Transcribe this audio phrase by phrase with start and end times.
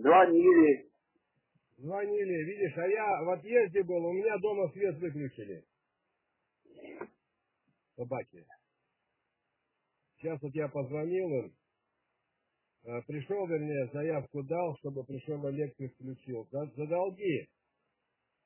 [0.00, 0.90] Звонили.
[1.76, 5.64] Звонили, видишь, а я в отъезде был, у меня дома свет выключили.
[7.96, 8.46] Собаки.
[10.16, 11.52] Сейчас вот я позвонил им,
[12.84, 16.48] э, пришел, вернее, заявку дал, чтобы пришел электрик включил.
[16.50, 17.48] За, долги.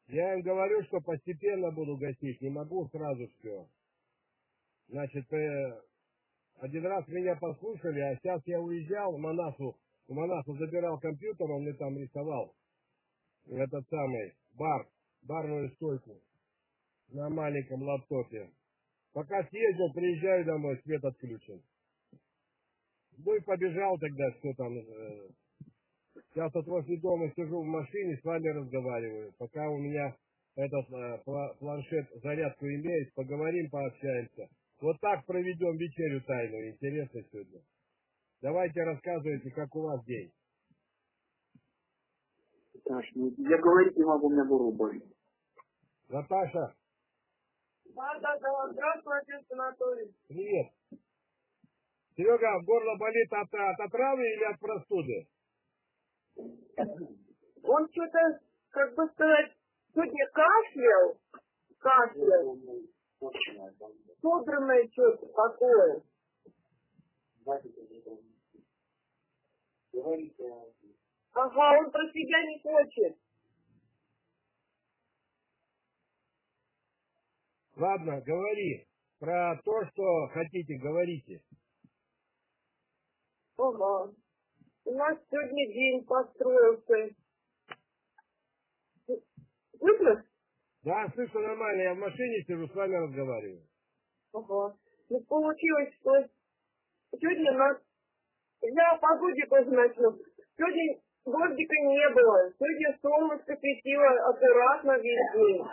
[0.09, 3.69] Я им говорю, что постепенно буду гасить, не могу сразу все.
[4.89, 5.83] Значит, э,
[6.61, 9.19] один раз меня послушали, а сейчас я уезжал в
[10.07, 12.55] В Манасу забирал компьютер, он мне там рисовал.
[13.47, 14.87] Этот самый бар,
[15.23, 16.21] барную стойку
[17.09, 18.51] на маленьком лаптопе.
[19.13, 21.63] Пока съездил, приезжаю домой, свет отключен.
[23.17, 24.77] Ну и побежал тогда, что там.
[24.77, 25.29] Э,
[26.31, 29.33] сейчас вот возле дома сижу в машине, с вами разговариваю.
[29.39, 30.17] Пока у меня
[30.57, 31.23] этот э,
[31.61, 34.49] планшет зарядку имеет, поговорим, пообщаемся.
[34.81, 36.73] Вот так проведем вечерю тайную.
[36.73, 37.61] Интересно сегодня.
[38.45, 40.31] Давайте рассказывайте, как у вас день.
[42.75, 45.03] Наташа, ну, я говорить не могу, у меня горло болит.
[46.11, 46.75] Наташа.
[47.87, 48.69] Да, да, да.
[48.71, 50.15] Здравствуй, отец Анатолий.
[50.29, 50.67] Привет.
[52.15, 55.27] Серега, горло болит от, от отравы или от простуды?
[56.37, 59.57] Он что-то, как бы сказать,
[59.95, 61.19] сегодня кашлял,
[61.79, 62.59] кашлял.
[64.21, 66.03] Собранное что-то такое.
[71.33, 73.19] Ага, он про себя не хочет.
[77.77, 78.87] Ладно, говори.
[79.19, 81.41] Про то, что хотите, говорите.
[83.57, 84.13] Ага.
[84.85, 87.15] У нас сегодня день построился.
[89.79, 90.25] Слышишь?
[90.83, 93.67] Да, слышу нормально, я в машине сижу, с вами разговариваю.
[94.33, 94.77] Ага.
[95.09, 96.29] Ну, получилось, что
[97.19, 97.79] сегодня нас...
[98.63, 99.71] Я о погоде тоже.
[99.71, 102.53] Сегодня дождика не было.
[102.59, 105.67] Сегодня солнышко светило аккуратно весь день.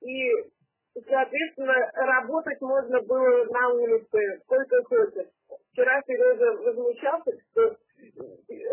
[0.00, 0.52] И
[0.94, 5.28] Соответственно, работать можно было на улице сколько хочешь.
[5.72, 7.76] Вчера Сережа возмущался, что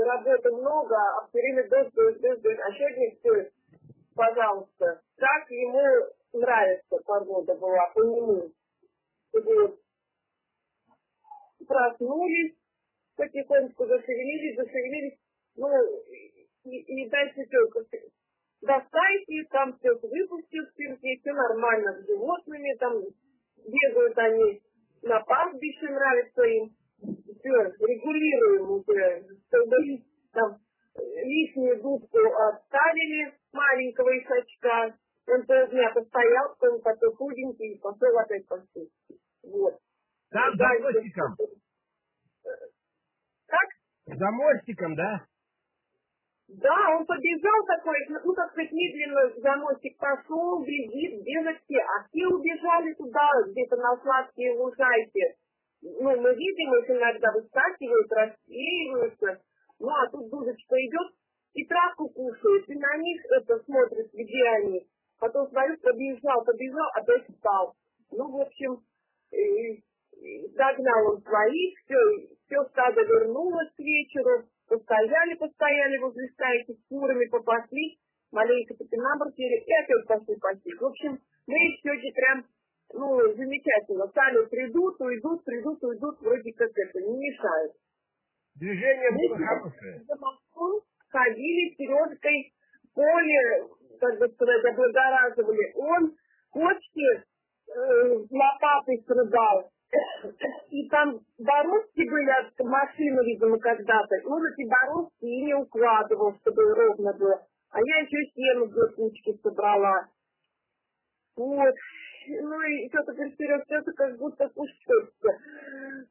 [0.06, 2.60] работы много, а все время дождь, дождь, дождь.
[2.60, 3.52] А сегодня все,
[4.16, 8.52] пожалуйста, как ему нравится погода была, по нему.
[11.70, 12.56] Проснулись,
[13.16, 15.20] потихоньку зашевелились, зашевелились,
[15.56, 15.68] ну,
[16.66, 17.60] и, и дальше все,
[18.62, 23.04] достайте, там все выпустил в цирке, все нормально с животными, там
[23.58, 24.62] бегают они
[25.04, 26.70] на пастбище, нравится им,
[27.38, 27.54] все,
[27.86, 30.04] регулируем уже, чтобы
[30.34, 30.58] там
[30.98, 32.18] лишнюю дудку
[32.50, 34.98] отставили маленького ишачка,
[35.28, 38.90] он полдня постоял, потом такой худенький, и пошел опять пасти.
[39.44, 39.78] Вот.
[40.32, 41.36] Там за мостиком?
[43.48, 43.70] Как?
[44.06, 45.26] За мостиком, да?
[46.50, 52.08] Да, он побежал такой, ну, так сказать, медленно за мостик пошел, бежит, бегать все, а
[52.08, 55.36] все убежали туда, где-то на сладкие лужайки.
[55.82, 59.42] Ну, мы видим, их иногда выскакивают, рассеиваются.
[59.80, 61.14] Ну, а тут дудочка идет
[61.54, 64.88] и травку кушает, и на них это смотрит, где они.
[65.20, 67.76] Потом смотрю, побежал, побежал, опять встал.
[68.12, 68.82] Ну, в общем,
[70.56, 71.96] догнал он своих, все,
[72.46, 77.98] все стадо вернулось к вечеру Постояли, постояли возле стайки, с курами попасли,
[78.32, 80.76] маленько топинабросили и опять пошли пасти.
[80.78, 82.46] В общем, мы сегодня прям,
[82.94, 84.06] ну, замечательно.
[84.14, 87.74] Сами придут, уйдут, придут, уйдут, вроде как это, не мешают.
[88.58, 90.06] Движение было хорошее.
[91.10, 92.54] Ходили Сережкой
[92.94, 93.68] поле,
[94.00, 95.74] как бы сказать, облагораживали.
[95.74, 96.16] Он
[96.52, 99.72] кочки э, лопатой срубал.
[100.70, 104.16] И там бороздки были от машины, видимо, когда-то.
[104.16, 107.42] И он эти бороздки и не укладывал, чтобы ровно было.
[107.72, 110.08] А я еще сено в кучки собрала.
[111.36, 111.76] Вот.
[112.28, 114.76] Ну и что-то перед что-то как будто кушать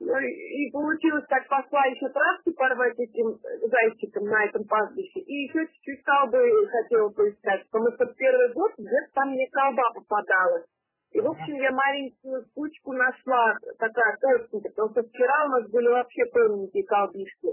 [0.01, 3.39] Ну и получилось так, пошла еще травки порвать этим
[3.69, 5.21] зайчиком на этом пастбище.
[5.21, 10.67] И еще чуть-чуть колбы хотела поискать, потому что первый год где-то там мне колба попадалась.
[11.13, 15.89] И, в общем, я маленькую кучку нашла, такая толстенькая, потому что вчера у нас были
[15.89, 17.49] вообще полненькие колбишки.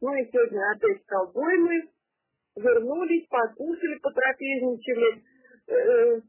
[0.00, 1.82] Ну и сегодня опять колбой мы
[2.56, 5.24] вернулись, покушали, потрапезничали.
[5.66, 6.20] Э,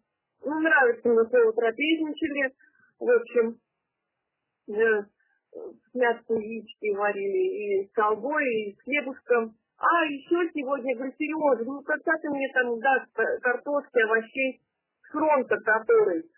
[0.45, 2.53] ну, нравится мне слово трапезничали.
[2.99, 3.59] В общем,
[4.69, 5.03] э,
[5.93, 9.55] мясо яички варили и с колбой, и с хлебушком.
[9.77, 14.61] А, еще сегодня, говорю, Сережа, ну когда ты мне там даст картошки, овощей
[15.11, 16.34] фронта, который Э,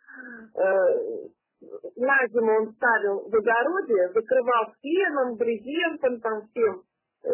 [1.95, 6.83] на зиму он ставил в огороде, закрывал феном, брезентом, там всем,
[7.23, 7.29] э,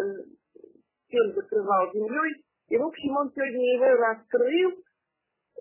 [1.09, 2.43] фен закрывал землей.
[2.69, 4.71] И, в общем, он сегодня его раскрыл,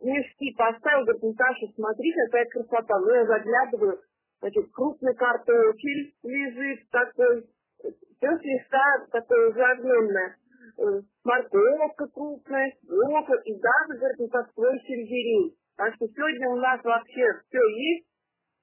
[0.02, 2.98] мешки поставил, говорит, Наташа, смотри, какая красота.
[3.00, 4.00] Ну, я заглядываю,
[4.40, 7.42] значит, крупный картофель лежит такой,
[7.82, 10.36] все слегка такое загненное.
[10.78, 15.56] Э, морковка крупная, лока и даже, говорит, как свой сельдерей.
[15.76, 18.06] Так что сегодня у нас вообще все есть,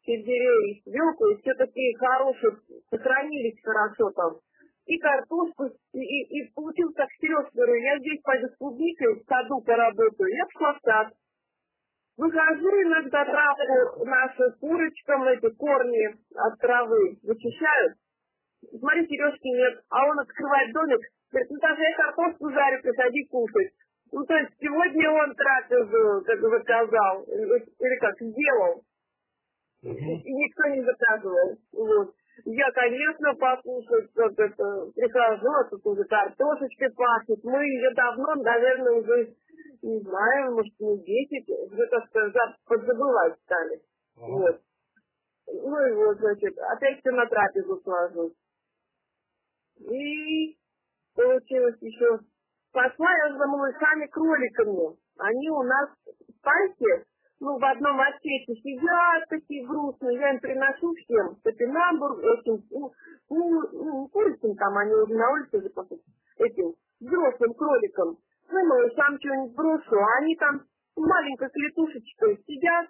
[0.06, 2.58] сельдерей и свеклу, и все такие хорошие,
[2.90, 4.40] сохранились хорошо там.
[4.86, 9.26] И картошку, и, и, и получилось так, Сереж, говорю, я здесь пойду с клубникой в
[9.28, 10.30] саду поработаю.
[10.34, 11.14] Я пошла в сад.
[12.18, 17.94] Выхожу иногда травку наши курочкам, эти корни от травы вычищают.
[18.78, 21.00] Смотри, Сережки нет, а он открывает домик,
[21.32, 23.72] говорит, ну даже я картошку жарю, приходи кушать.
[24.12, 28.84] Ну, то есть сегодня он трапезу, как заказал, или как, сделал.
[29.82, 31.58] И никто не заказывал.
[31.74, 32.16] Вот.
[32.46, 37.44] Я, конечно, покушать, как это, прихожу, а тут уже картошечкой пахнет.
[37.44, 39.36] Мы ее давно, наверное, уже,
[39.82, 42.32] не знаю, может, не 10, уже как-то
[42.66, 43.82] подзабывать стали.
[44.16, 44.32] Ага.
[44.32, 44.62] Вот.
[45.52, 48.34] Ну и вот, значит, опять все на трапезу сложу.
[49.80, 50.58] И
[51.16, 52.20] получилось еще
[52.80, 54.96] Пошла я за малышами-кроликами.
[55.18, 57.04] Они у нас в парке,
[57.42, 60.18] ну, в одном отсеке сидят такие грустные.
[60.18, 62.90] Я им приношу всем топинамбур, этим, ну,
[63.30, 65.70] ну, ну, курицам там, они уже на улице же
[66.38, 68.18] этим взрослым кроликам.
[68.50, 70.62] Ну, малышам что-нибудь брошу, а они там
[70.96, 72.88] маленькой клетушечкой сидят,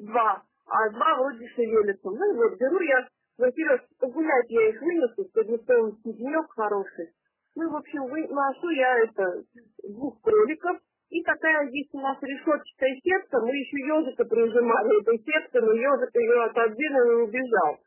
[0.00, 2.10] два, а два вроде шевелятся.
[2.10, 3.08] Ну, вот, беру я,
[3.38, 7.14] во-первых, погулять я их вынесу, чтобы солнечный денек хороший.
[7.56, 9.42] Ну, в общем, выношу я это
[9.88, 10.78] двух кроликов.
[11.10, 13.40] И такая здесь у нас решетчатая сетка.
[13.40, 17.78] Мы еще ежика прижимали этой сеткой, но ежик ее отодвинул и убежал.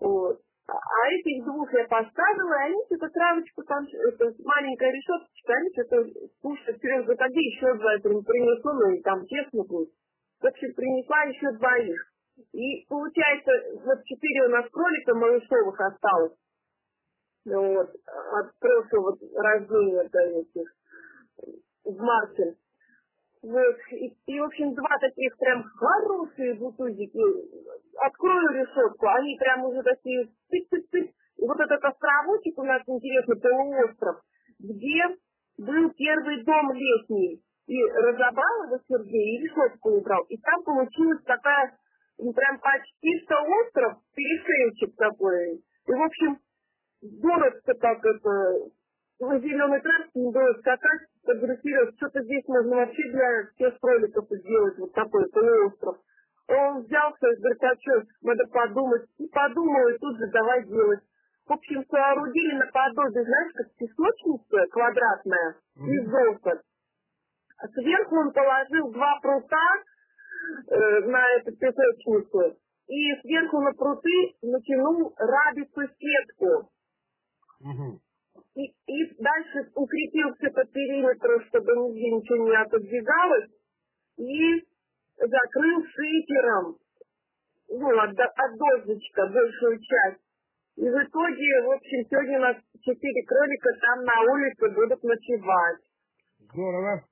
[0.00, 0.40] Вот.
[0.68, 6.04] А этих двух я поставила, и они что-то травочку там, это маленькая решеточка, они что-то
[6.40, 6.80] кушают.
[6.80, 7.92] Серега а где еще два?
[7.92, 9.90] Я принесу, ну и там честно будет.
[10.40, 12.12] В общем, принесла еще двоих.
[12.52, 13.50] И получается,
[13.84, 16.32] вот четыре у нас кролика малышовых осталось.
[17.44, 20.74] Ну вот, от прошлого рождения до этих,
[21.84, 22.56] в марте.
[23.42, 27.18] Вот, и, и, в общем, два таких прям хорошие бутузики.
[27.98, 31.10] Открою решетку, они прям уже такие тык-тык-тык.
[31.38, 34.22] И вот этот островочек у нас интересный полуостров,
[34.60, 35.02] где
[35.58, 37.42] был первый дом летний.
[37.66, 40.22] И разобрал его Сергей, и решетку убрал.
[40.28, 41.76] И там получилась такая,
[42.18, 45.54] ну, прям почти что остров, перешейчик такой.
[45.56, 46.38] И, в общем,
[47.02, 48.70] город-то как это,
[49.18, 54.78] в зеленой трассе не было скакать, фотографировать, что-то здесь можно вообще для всех кроликов сделать,
[54.78, 55.96] вот такой полуостров.
[56.48, 59.02] Он взялся и говорит, а что, надо подумать.
[59.18, 61.00] И подумал, и тут же давай делать.
[61.46, 66.60] В общем, соорудили наподобие, знаешь, как песочница квадратная из золота.
[67.58, 69.66] А сверху он положил два прута
[70.68, 72.58] э, на эту песочницу.
[72.88, 76.70] И сверху на пруты натянул рабицу сетку.
[78.54, 83.50] И, и дальше укрепился по периметру, чтобы нигде ничего не отодвигалось,
[84.18, 84.66] и
[85.16, 86.76] закрыл шипером,
[87.68, 90.20] ну, от, от дождичка большую часть.
[90.76, 95.80] И в итоге, в общем, сегодня у нас четыре кролика там на улице будут ночевать.
[96.40, 97.04] Здорово.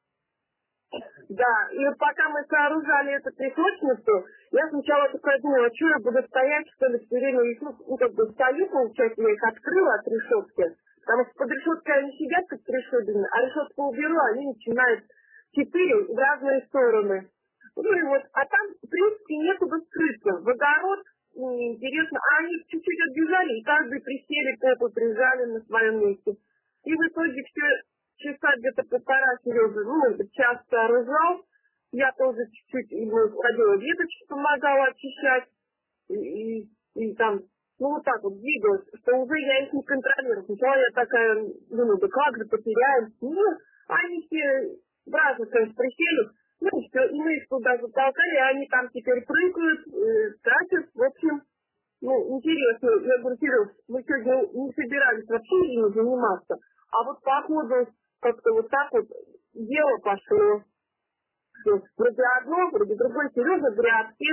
[0.90, 6.66] Да, и пока мы сооружали эту песочницу, я сначала такая думала, что я буду стоять,
[6.74, 10.64] что ли, все время, ну, ну как бы стою, получается, я их открыла от решетки,
[11.06, 15.04] потому что под решеткой они сидят, как решетки, а решетку уберу, они начинают
[15.52, 17.30] четыре в разные стороны.
[17.76, 20.42] Ну и вот, а там, в принципе, некуда скрыться.
[20.42, 21.00] В огород,
[21.34, 26.34] интересно, а они чуть-чуть отбежали, и каждый присели, попу прижали на своем месте.
[26.84, 27.66] И в итоге все
[28.20, 31.44] часа где-то полтора Сережа, ну, час сооружал.
[31.92, 35.44] Я тоже чуть-чуть ему ходила веточки, помогала очищать.
[36.08, 37.40] И, и, и там,
[37.78, 40.44] ну, вот так вот двигалась, что уже я их не контролирую.
[40.44, 41.34] Сначала я такая,
[41.70, 43.12] думаю, да как же, потеряем.
[43.20, 43.42] Ну,
[43.88, 46.30] они все в разных, конечно, присели.
[46.60, 50.90] Ну, и все, и мы их туда затолкали, а они там теперь прыгают, э, тратят,
[50.94, 51.40] в общем,
[52.02, 52.90] ну, интересно.
[53.02, 56.56] Я говорю, Сереж, мы сегодня не собирались вообще ими заниматься,
[56.92, 57.86] а вот по ходу
[58.20, 59.06] как-то вот так вот
[59.54, 60.62] дело пошло.
[61.96, 63.28] Вроде одно, вроде другое.
[63.34, 64.24] Сережа грядки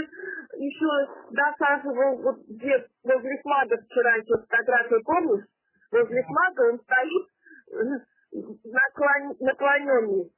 [0.55, 0.87] еще
[1.31, 5.45] досаживал, вот где возле флага вчера еще фотографию помнишь?
[5.91, 7.27] Возле флага он стоит
[7.71, 10.31] э, наклон, наклоненный.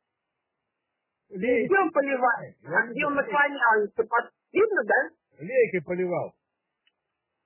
[1.29, 4.03] Где он поливает, а где он наклоняется?
[4.51, 5.45] Видно, да?
[5.45, 6.33] Лейкой поливал.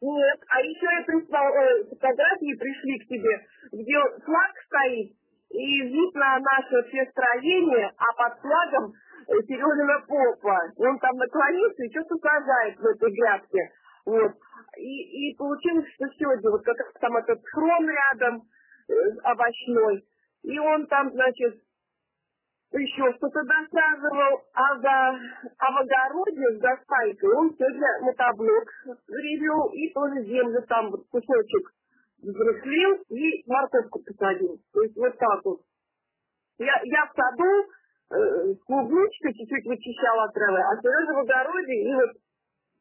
[0.02, 3.96] Нет, а еще я прислал, э, фотографии пришли к тебе, где
[4.26, 5.16] флаг стоит,
[5.54, 8.92] и вид на наше все строение, а под флагом
[9.28, 10.60] э, Сережина попа.
[10.78, 13.72] Он там наклонился и что-то сажает в этой грядке.
[14.06, 14.34] Вот.
[14.78, 18.42] И, и получилось, что сегодня вот как там этот хром рядом,
[18.90, 18.94] э,
[19.24, 20.04] овощной,
[20.42, 21.62] и он там, значит,
[22.74, 25.20] еще что-то досаживал, а, за,
[25.60, 28.68] а в огороде с достайкой он сегодня мотоблок
[29.08, 31.70] гребел и тоже землю там вот кусочек
[32.24, 34.60] взрослил и морковку посадил.
[34.74, 35.62] То есть вот так вот.
[36.58, 37.68] Я, я в саду
[38.12, 42.12] э, клубничкой чуть-чуть вычищала травы, а Сережа в огороде и вот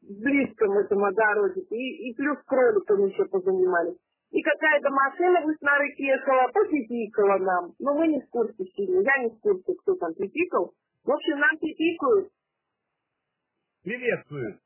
[0.01, 1.61] в близком этом огороде.
[1.61, 3.97] И, и плюс кроликами еще позанимались.
[4.31, 7.73] И какая-то машина в снарык ехала, попипикала нам.
[7.79, 9.01] Но мы не в курсе сильно.
[9.01, 10.73] Я не в курсе, кто там пипикал.
[11.03, 12.29] В общем, нам пипикают.
[13.83, 14.59] Приветствую.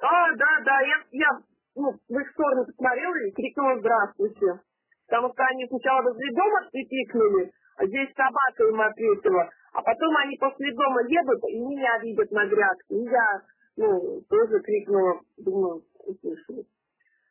[0.00, 1.30] А, да, да, я, я
[1.78, 4.60] ну, в их сторону посмотрела и крикнула «Здравствуйте».
[5.06, 9.48] Потому что они сначала возле дома пипикнули, а здесь собака им ответила.
[9.72, 12.94] А потом они после дома едут и меня видят на грядке.
[12.94, 13.42] И я,
[13.76, 16.66] ну, тоже крикнула, думаю, услышали.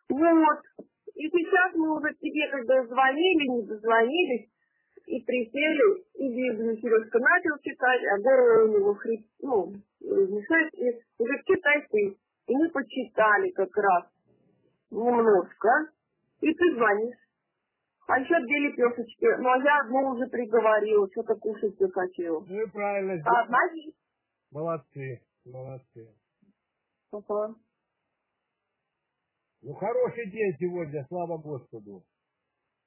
[0.10, 0.60] Вот.
[1.14, 4.50] И сейчас мы уже тебе, когда звонили, не дозвонились,
[5.06, 10.92] и присели, и Библию Сережка начал читать, а горло у него хрип, ну, мешает, и
[11.18, 12.18] уже читай ты.
[12.48, 14.06] И мы почитали как раз
[14.92, 15.70] немножко,
[16.42, 17.18] и ты звонишь.
[18.08, 19.26] А еще две лепешечки.
[19.40, 22.40] Ну, а я одну уже приговорила, что-то кушать захотела.
[22.48, 23.58] Ну и правильно А одна.
[24.52, 26.08] Молодцы, молодцы.
[27.12, 27.56] Ага.
[29.62, 32.04] Ну, хороший день сегодня, слава Господу.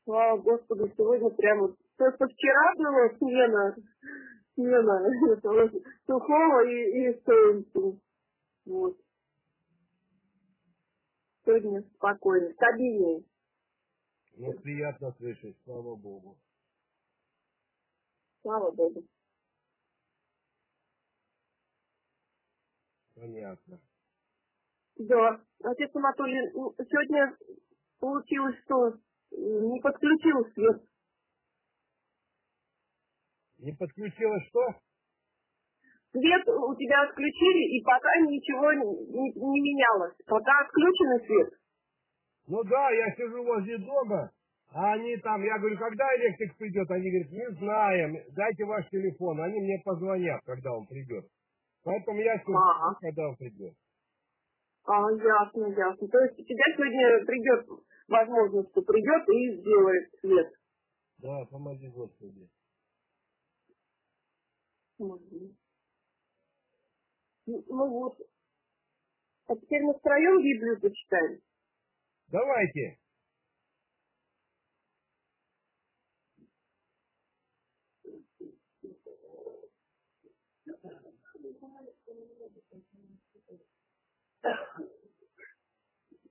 [0.04, 1.75] Слава Господу, сегодня прямо...
[1.99, 3.76] Просто вчера была смена,
[4.54, 5.71] смена
[6.07, 8.00] сухого и, и солнца.
[8.64, 8.97] Вот.
[11.50, 13.25] Сегодня спокойно, стабильнее.
[14.37, 16.38] Ну, приятно слышать, слава Богу.
[18.42, 19.02] Слава Богу.
[23.16, 23.80] Понятно.
[24.95, 25.45] Да.
[25.64, 27.37] Отец Анатолий, сегодня
[27.99, 28.95] получилось, что э,
[29.33, 30.85] не подключил свет.
[33.59, 34.61] Не подключилось что?
[36.12, 40.14] Свет у тебя отключили, и пока ничего не, не- менялось.
[40.26, 41.50] Пока отключенный свет.
[42.49, 44.31] Ну да, я сижу возле дома,
[44.73, 46.90] а они там, я говорю, когда электрик придет?
[46.90, 51.26] Они говорят, не знаем, дайте ваш телефон, они мне позвонят, когда он придет.
[51.85, 52.99] Поэтому я сижу, Ага.
[53.00, 53.75] когда он придет.
[54.87, 56.09] А, ясно, ясно.
[56.09, 57.67] То есть у тебя сегодня придет
[58.09, 60.52] возможность, что придет и сделает свет.
[61.19, 62.49] Да, помоги Господи.
[64.99, 65.57] Мгм.
[67.50, 68.16] Ну ну вот.
[69.49, 71.40] А теперь мы втроем Библию почитаем.
[72.28, 72.99] Давайте.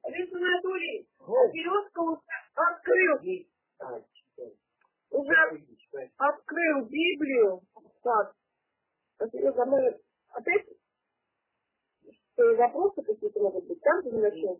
[0.04, 2.16] Олег Анатолий, уже
[2.56, 3.20] открыл.
[5.10, 5.36] Уже
[6.18, 7.62] открыл Библию.
[8.04, 8.36] Так.
[9.32, 10.00] Серега, мы
[10.30, 10.79] опять
[12.40, 13.82] что, вопросы какие-то могут быть?
[13.82, 14.58] Там же начнем.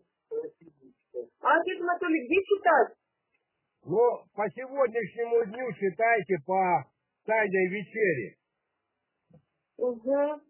[1.40, 2.96] А, отец Анатолий, где читать?
[3.84, 3.98] Ну,
[4.34, 6.84] по сегодняшнему дню читайте по
[7.24, 8.36] тайной вечере.
[9.78, 10.40] Угу.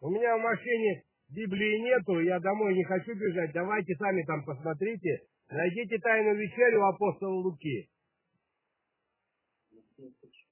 [0.00, 3.52] У меня в машине Библии нету, я домой не хочу бежать.
[3.52, 5.26] Давайте сами там посмотрите.
[5.50, 7.90] Найдите тайную вечерю апостола Луки.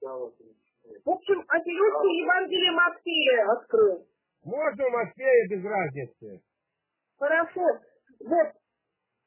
[0.01, 4.07] В общем, а Сережка Евангелие Матфея открыл.
[4.47, 6.41] Можно в Москве без разницы.
[7.19, 7.61] Хорошо.
[8.21, 8.47] Вот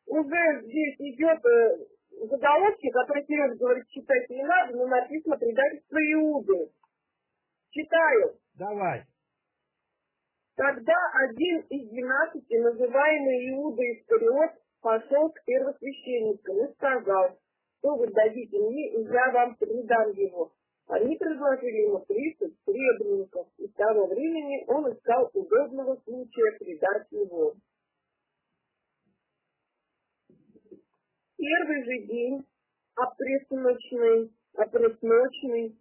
[0.07, 6.71] уже здесь идет э, заголовки, которые Серега говорит, читать не надо, но написано предательство Иуды.
[7.69, 8.39] Читаю.
[8.55, 9.05] Давай.
[10.57, 10.97] Тогда
[11.29, 17.39] один из двенадцати, называемый Иуда Искариот, пошел к первосвященникам и сказал,
[17.79, 20.51] что вы дадите мне, и я вам предам его.
[20.91, 27.55] Они предложили ему тридцать сребреников, и с того времени он искал удобного случая предать его.
[31.37, 32.45] Первый же день,
[32.97, 35.79] опресночный, опресночный,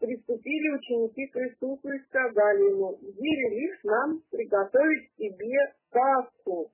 [0.00, 6.72] приступили ученики к Иисусу и сказали ему, велишь нам приготовить тебе Пасху.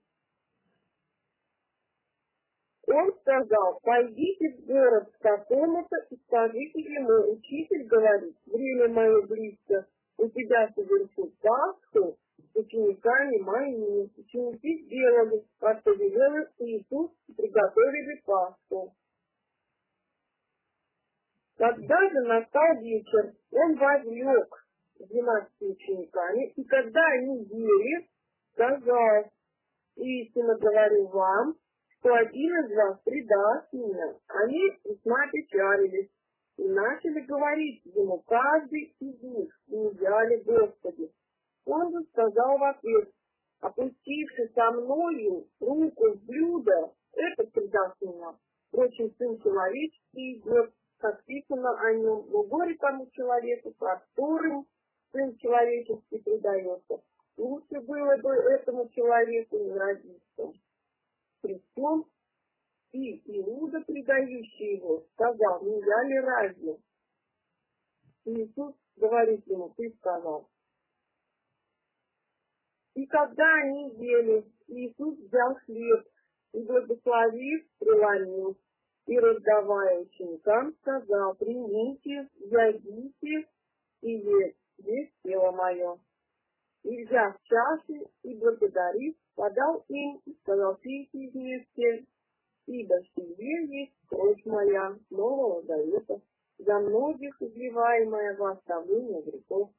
[2.87, 9.87] Он сказал, пойдите в город к такому-то и скажите ему, учитель говорит, время мое близко,
[10.19, 14.11] у тебя совершит Пасху, с учениками моими.
[14.17, 18.93] Ученики сделали, как повелел Иисус, и приготовили Пасху.
[21.57, 24.67] Когда же настал вечер, он возлег
[24.99, 28.09] с двенадцатью учениками, и когда они ели,
[28.53, 29.33] сказал,
[29.97, 31.55] истинно говорю вам,
[32.05, 34.15] что один из вас предаст меня.
[34.29, 36.11] Они весьма печалились
[36.59, 41.11] и начали говорить ему каждый из них, и взяли Господи.
[41.65, 43.11] Он же сказал в ответ,
[43.61, 48.35] опустивший со мною руку в блюдо, это предаст меня.
[48.69, 54.67] Впрочем, Сын Человеческий идет, как писано о нем, но горе тому человеку, которым
[55.11, 57.01] Сын Человеческий предается.
[57.39, 60.53] Лучше было бы этому человеку не родиться.
[61.45, 62.07] Причем
[62.93, 66.79] и Иуда, предающий его, сказал, не я ли разве?
[68.25, 70.49] Иисус говорит ему, ты сказал.
[72.95, 76.07] И когда они ели, Иисус взял хлеб
[76.55, 78.57] и, благословив, преломил,
[79.05, 83.51] и, раздавая ученикам, сказал, примите, ядите
[84.01, 85.99] и есть, есть тело мое.
[86.85, 92.05] Взяв чаши и благодарив, подал им и сказал, пейте вместе,
[92.67, 96.21] ибо сие есть кровь моя, нового завета,
[96.59, 99.71] за многих изливаемая во оставление грехов.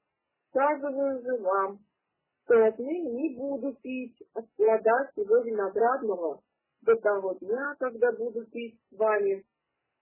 [0.50, 1.79] Сказываю же вам,
[2.43, 6.41] что отныне не буду пить от плода всего виноградного
[6.81, 9.45] до того дня, когда буду пить с вами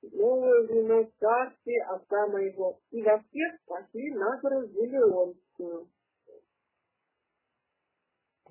[0.04, 4.64] новое вино в царстве отца моего, и во всех пошли на гору.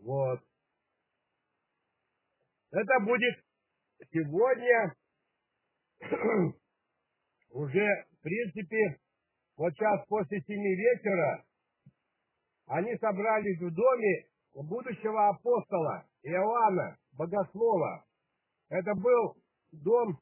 [0.05, 0.41] Вот.
[2.73, 3.35] Это будет
[4.11, 4.95] сегодня
[7.51, 8.99] уже, в принципе,
[9.57, 11.45] вот час после семи вечера
[12.67, 18.05] они собрались в доме будущего апостола Иоанна, богослова.
[18.71, 19.37] Это был
[19.73, 20.19] дом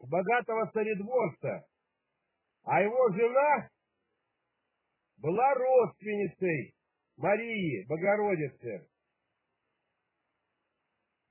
[0.00, 1.66] богатого царедворца,
[2.64, 3.68] а его жена
[5.18, 6.74] была родственницей
[7.20, 8.88] Марии, Богородицы,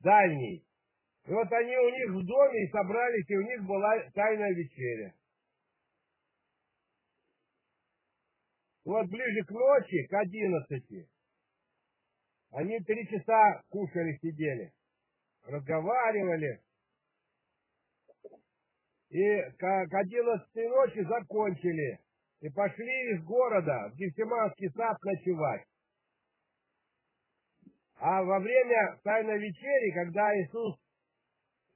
[0.01, 0.63] дальней.
[1.25, 5.13] И вот они у них в доме и собрались, и у них была тайная вечеря.
[8.85, 11.09] Вот ближе к ночи, к одиннадцати,
[12.51, 14.71] они три часа кушали, сидели,
[15.43, 16.61] разговаривали.
[19.09, 21.99] И к одиннадцатой ночи закончили
[22.41, 25.68] и пошли из города в Гефсиманский сад ночевать.
[27.99, 30.75] А во время Тайной вечери, когда Иисус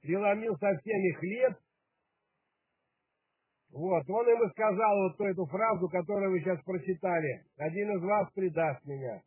[0.00, 1.58] преломил со всеми хлеб,
[3.72, 7.44] вот, он и сказал вот эту фразу, которую вы сейчас прочитали.
[7.58, 9.20] Один из вас предаст меня.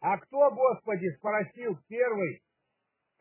[0.00, 2.42] А кто, Господи, спросил первый?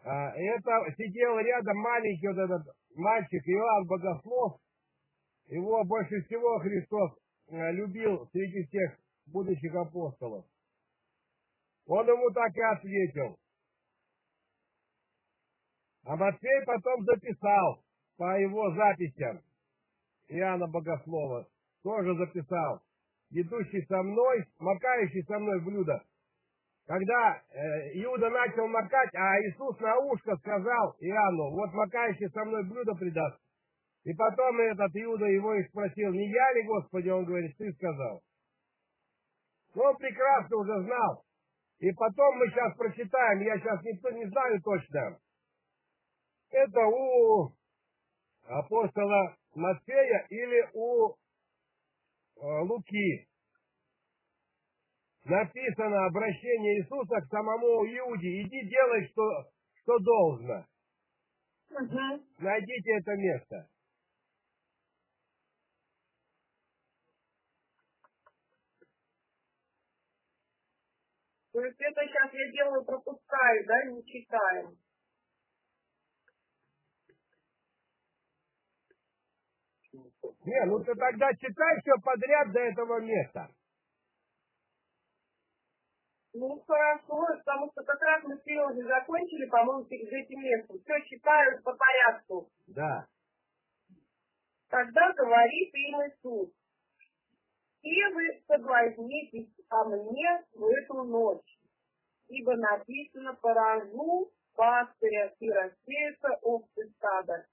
[0.03, 4.59] А, это сидел рядом маленький вот этот мальчик Иоанн Богослов.
[5.47, 7.11] Его больше всего Христос
[7.49, 10.45] а, любил среди всех будущих апостолов.
[11.87, 13.37] Он ему так и ответил.
[16.03, 17.83] А Матфей потом записал
[18.17, 19.41] по его записям
[20.29, 21.47] Иоанна Богослова,
[21.83, 22.81] тоже записал,
[23.31, 26.01] идущий со мной, макающий со мной блюдо.
[26.85, 32.63] Когда э, Иуда начал макать, а Иисус на ушко сказал Иоанну, вот макающий со мной
[32.63, 33.39] блюдо придаст.
[34.03, 37.09] И потом этот Иуда его и спросил, не я ли, Господи?
[37.09, 38.21] Он говорит, ты сказал.
[39.75, 41.26] Но он прекрасно уже знал,
[41.79, 45.19] и потом мы сейчас прочитаем, я сейчас не, не знаю точно.
[46.49, 47.51] Это у
[48.45, 51.15] апостола Матфея или у э,
[52.41, 53.27] Луки.
[55.25, 58.41] Написано обращение Иисуса к самому Иуде.
[58.43, 60.65] Иди делай, что, что должно.
[61.69, 62.23] Угу.
[62.39, 63.67] Найдите это место.
[71.57, 74.77] То есть это сейчас я делаю, пропускаю, да, не читаем.
[80.45, 83.49] Не, ну ты тогда читай все подряд до этого места.
[86.35, 90.77] Ну, хорошо, потому что как раз мы сегодня закончили, по-моему, перед этим местом.
[90.77, 92.51] Все читаю по порядку.
[92.67, 93.07] Да.
[94.69, 96.51] Тогда говорит им Иисус.
[97.81, 101.59] Все вы соблазнитесь о мне в эту ночь,
[102.27, 107.45] ибо написано «Поражу пастыря и рассеется овцы стада».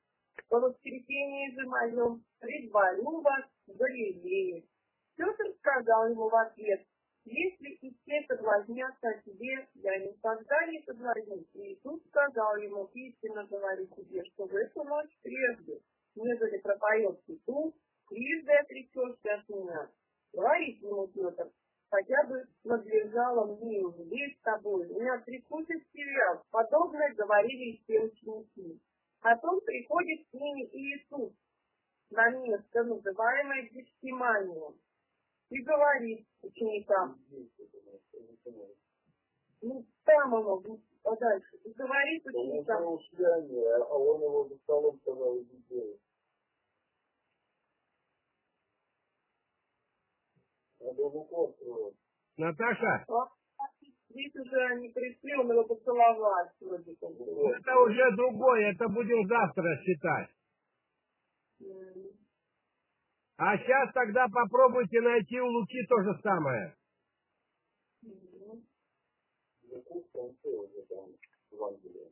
[0.49, 4.65] По воскресенье же моем предварю вас в Галилее.
[5.17, 6.85] Петр сказал ему в ответ,
[7.25, 11.49] если и это соблазняться о тебе, я никогда не соблазнюсь.
[11.55, 15.81] И Иисус сказал ему, истинно говорю тебе, что в эту ночь прежде,
[16.15, 17.75] нежели пропоет петух,
[18.09, 19.91] трижды отречешься от меня.
[20.35, 21.51] Говорит ему Петр,
[21.91, 26.43] хотя бы надлежало мне умереть с тобой, меня отрекусь от тебя.
[26.51, 28.81] Подобное говорили все ученики.
[29.21, 31.33] Потом приходит с ними Иисус
[32.11, 34.75] на место, называемое Гефсиманием,
[35.51, 37.19] и говорит ученикам,
[39.63, 40.63] ну, там оно,
[41.05, 45.99] а дальше, и говорит ученикам, а он его за столом сказал, иди делай.
[45.99, 46.14] Надо
[52.37, 53.27] Наташа, «А,
[54.11, 57.11] здесь уже они пришли, он его поцеловать вроде как.
[57.11, 60.29] это уже другое, это будем завтра считать.
[63.37, 66.75] А сейчас тогда попробуйте найти у Луки то же самое.
[68.03, 68.63] М.
[69.63, 71.09] Якутск, он все уже там,
[71.51, 72.11] Евангелие.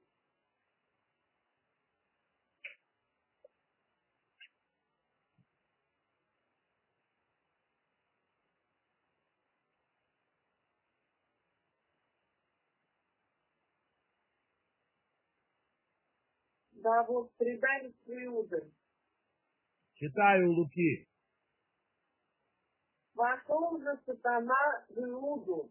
[16.83, 18.73] Да, вот предательство Иуды.
[19.95, 21.07] Читаю Луки.
[23.15, 25.71] Вошел же сатана в Иуду,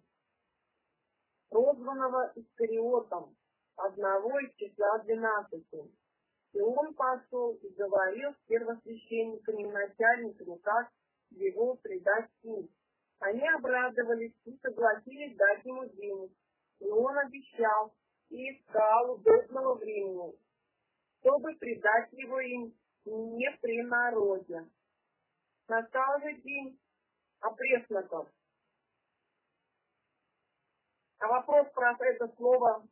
[1.49, 3.35] прозванного Искариотом,
[3.75, 5.91] одного из числа двенадцати.
[6.53, 10.91] И он пошел и говорил с первосвященниками и начальниками, как
[11.31, 12.69] его предать им.
[13.19, 16.31] Они обрадовались и согласились дать ему денег.
[16.79, 17.93] И он обещал
[18.29, 20.33] и искал удобного времени,
[21.21, 22.73] чтобы предать его им
[23.05, 24.67] не при народе.
[25.67, 26.79] Настал же день
[27.39, 28.29] опресноков.
[31.19, 32.87] А вопрос про это слово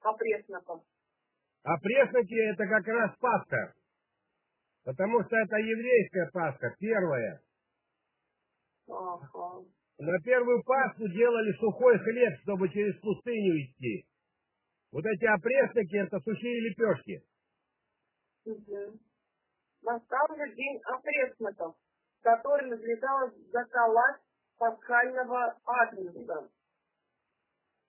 [0.00, 0.84] опресноков.
[1.64, 3.74] А пресноки это как раз Пасха.
[4.84, 7.42] Потому что это еврейская Пасха, первая.
[8.88, 9.64] Ага.
[9.98, 14.06] На первую Пасху делали сухой хлеб, чтобы через пустыню идти.
[14.92, 17.22] Вот эти опресноки это сухие лепешки.
[19.82, 21.76] Настал же день опресноков,
[22.22, 24.20] который надлежало заколоть
[24.58, 26.50] пасхального агнца.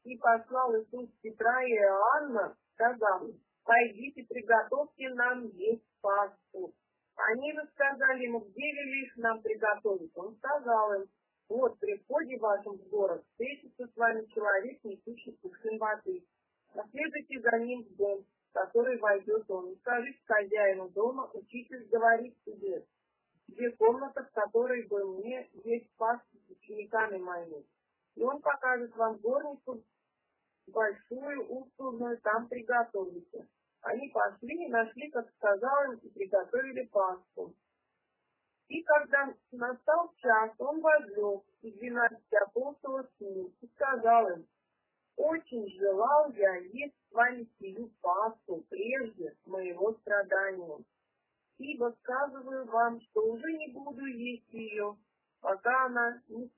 [0.03, 3.23] И послал Иисус Петра и Иоанна, сказав,
[3.63, 6.73] пойдите, приготовьте нам есть Пасху.
[7.15, 10.15] Они же сказали ему, где велишь нам приготовить?
[10.15, 11.07] Он сказал им,
[11.49, 16.23] вот при входе вашем в город встретится с вами человек, несущий кувшин воды.
[16.73, 19.71] Последуйте за ним в дом, в который войдет он.
[19.71, 22.85] И скажите хозяину дома, учитель говорит тебе,
[23.47, 27.65] где комната, в которой бы мне есть Пасху с учениками моими.
[28.15, 29.83] И он покажет вам горницу
[30.67, 33.47] большую, условную, там приготовите.
[33.81, 37.53] Они пошли и нашли, как сказал им, и приготовили Пасху.
[38.67, 44.47] И когда настал час, он возлег, и двенадцать апостолов с ним, и сказал им,
[45.17, 50.77] очень желал я есть с вами сию Пасху прежде моего страдания.
[51.57, 54.95] Ибо сказываю вам, что уже не буду есть ее,
[55.41, 56.51] пока она не,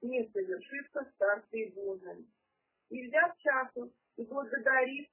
[0.00, 2.26] не совершится в Царстве Божьем.
[2.88, 5.06] И взяв чашу и благодарив,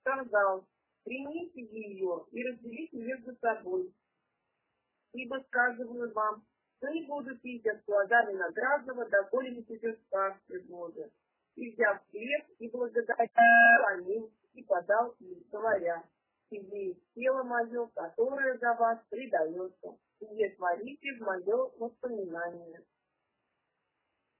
[0.00, 0.64] сказал,
[1.02, 3.92] примите ее и разделите между собой.
[5.14, 11.10] Ибо сказываю вам, что не буду пить от плода виноградного, доколе не придет Царствие Божие.
[11.56, 16.04] И взяв хлеб и благодарил, поклонил и подал им, говоря,
[16.50, 22.84] сие тело мое, которое за вас предается, и творите в мое воспоминание.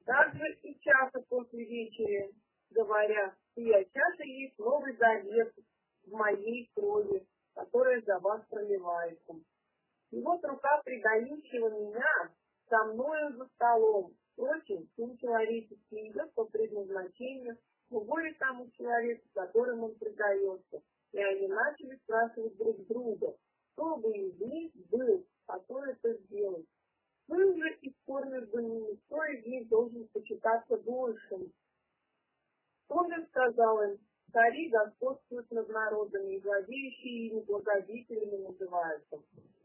[0.05, 2.33] Также и часа после вечери,
[2.70, 5.52] говоря, сия чаша есть новый завет
[6.05, 9.35] в моей крови, которая за вас проливается.
[10.11, 12.33] И вот рука предающего меня
[12.68, 14.14] со мною за столом.
[14.37, 17.57] Впрочем, сын человеческий идет по предназначению,
[17.88, 20.83] но горе тому человеку, которым он предается.
[21.12, 23.35] И они начали спрашивать друг друга,
[23.72, 26.62] кто бы из них был, который это сделал.
[27.29, 31.51] Был же и спор между ними, кто из них должен почитаться большим.
[32.88, 33.99] Он же сказал им,
[34.33, 39.16] цари господствуют над народами, и владеющие ими благодетелями называются.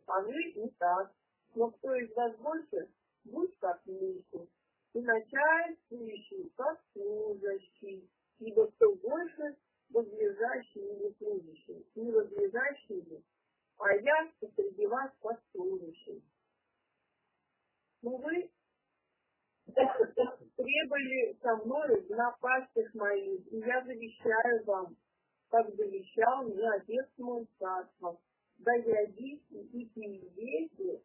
[0.08, 1.12] А вы не так.
[1.56, 2.88] Но кто из вас больше,
[3.26, 4.48] будь как меньше.
[4.94, 8.10] И начальствующий, как служащий.
[8.40, 9.56] Ибо кто больше,
[9.90, 13.24] возлежащий или служащий, не возлежащий ли,
[13.78, 16.24] а я среди вас как служащий.
[18.02, 18.50] Но вы
[20.56, 24.98] прибыли со мной в напастях моих, и я завещаю вам,
[25.50, 28.20] как завещал мне отец мой царство.
[28.58, 31.02] Да ядись и пейте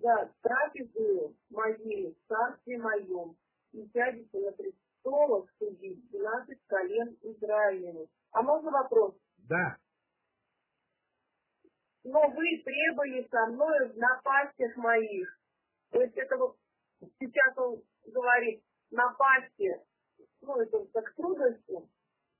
[0.00, 3.36] за трапезу моей в царстве моем,
[3.72, 8.08] и сядете на престолах судить двенадцать колен Израилевых.
[8.32, 9.14] А можно вопрос?
[9.48, 9.76] Да.
[12.04, 15.38] Но вы прибыли со мной в напастях моих.
[15.90, 16.56] То есть это вот
[17.18, 19.82] сейчас он говорит напасти,
[20.40, 21.88] ну это как трудности.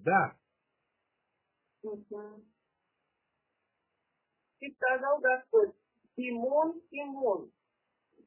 [0.00, 0.36] Да.
[1.82, 2.44] Угу.
[4.60, 5.74] И сказал Господь,
[6.16, 7.50] Симон, Симон,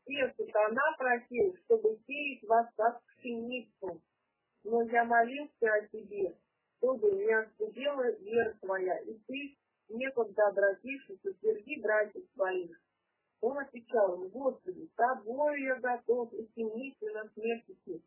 [0.06, 4.02] те сатана просил, чтобы сеять вас как пшеницу,
[4.64, 6.36] но я молился о тебе,
[6.78, 9.58] чтобы не остудела вера твоя, и ты,
[9.90, 12.78] некогда обратившись, утверди братьев своих.
[13.40, 18.02] Он отвечал ему, Господи, с тобою я готов и стемниться на смерти.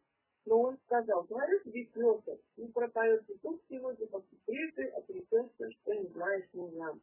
[0.44, 6.08] Но он сказал, говорю тебе, Петр, не пропоется тут сегодня, пока ты отрекешься, что не
[6.08, 6.98] знаешь меня.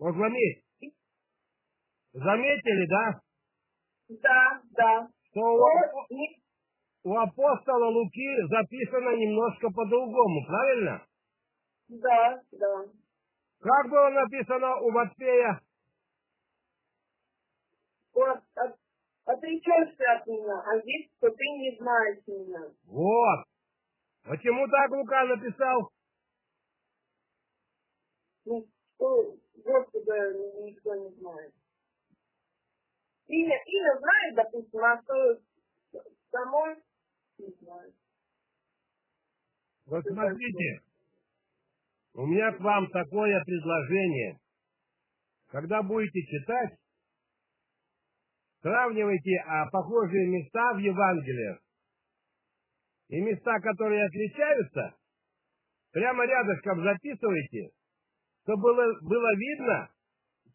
[0.00, 0.64] Вот заметь.
[2.14, 3.20] Заметили, да?
[4.08, 5.08] Да, да.
[5.30, 11.06] Что у, у апостола Луки записано немножко по-другому, правильно?
[11.88, 12.84] Да, да.
[13.60, 15.60] Как было написано у Матфея?
[18.14, 18.78] Вот, от-
[19.26, 22.72] отречешься от меня, а здесь, что ты не знаешь меня.
[22.86, 23.44] Вот.
[24.24, 25.90] Почему так Лука написал?
[28.46, 30.32] Ну, что Господа
[30.64, 31.52] никто не знает.
[33.26, 35.40] Имя, имя знает, допустим, а что
[36.30, 36.76] самой
[37.38, 37.94] не знает.
[39.86, 40.80] Вот смотрите,
[42.14, 44.38] у меня к вам такое предложение.
[45.48, 46.78] Когда будете читать,
[48.62, 51.58] сравнивайте а, похожие места в Евангелиях
[53.08, 54.94] и места, которые отличаются,
[55.92, 57.70] прямо рядышком записывайте,
[58.50, 59.90] чтобы было, было видно,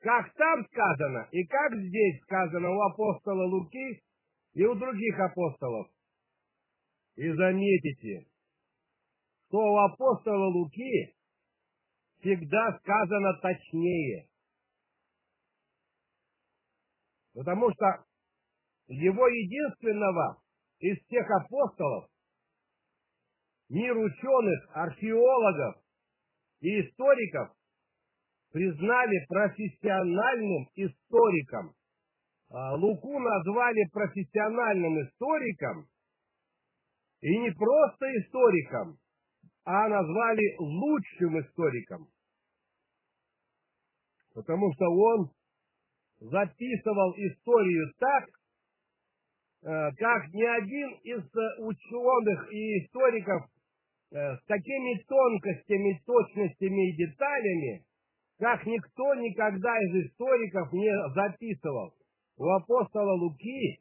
[0.01, 4.03] как там сказано и как здесь сказано у апостола Луки
[4.53, 5.87] и у других апостолов.
[7.15, 8.27] И заметите,
[9.47, 11.15] что у апостола Луки
[12.19, 14.27] всегда сказано точнее.
[17.33, 18.05] Потому что
[18.87, 20.41] его единственного
[20.79, 22.09] из всех апостолов
[23.69, 25.81] мир ученых, археологов
[26.59, 27.55] и историков
[28.55, 31.73] признали профессиональным историком.
[32.49, 35.87] А, Луку назвали профессиональным историком,
[37.19, 38.97] и не просто историком,
[39.65, 42.07] а назвали лучшим историком.
[44.33, 45.31] Потому что он
[46.21, 48.23] записывал историю так,
[49.63, 53.49] э, как ни один из э, ученых и историков
[54.11, 57.85] э, с такими тонкостями, точностями и деталями,
[58.39, 61.93] как никто никогда из историков не записывал.
[62.37, 63.79] У апостола Луки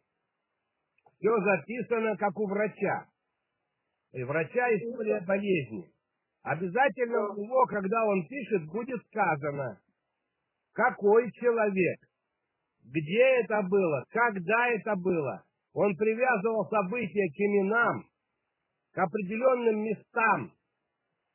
[1.18, 3.06] все записано, как у врача.
[4.12, 5.90] И врача история болезни.
[6.42, 9.80] Обязательно у него, когда он пишет, будет сказано,
[10.72, 11.98] какой человек,
[12.84, 15.42] где это было, когда это было.
[15.72, 18.06] Он привязывал события к именам,
[18.92, 20.52] к определенным местам,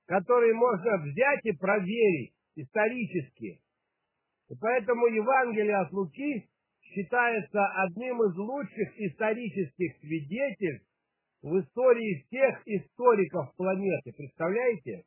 [0.05, 3.62] которые можно взять и проверить исторически.
[4.49, 6.49] И поэтому Евангелие от Луки
[6.81, 10.88] считается одним из лучших исторических свидетельств
[11.41, 14.12] в истории всех историков планеты.
[14.17, 15.03] Представляете?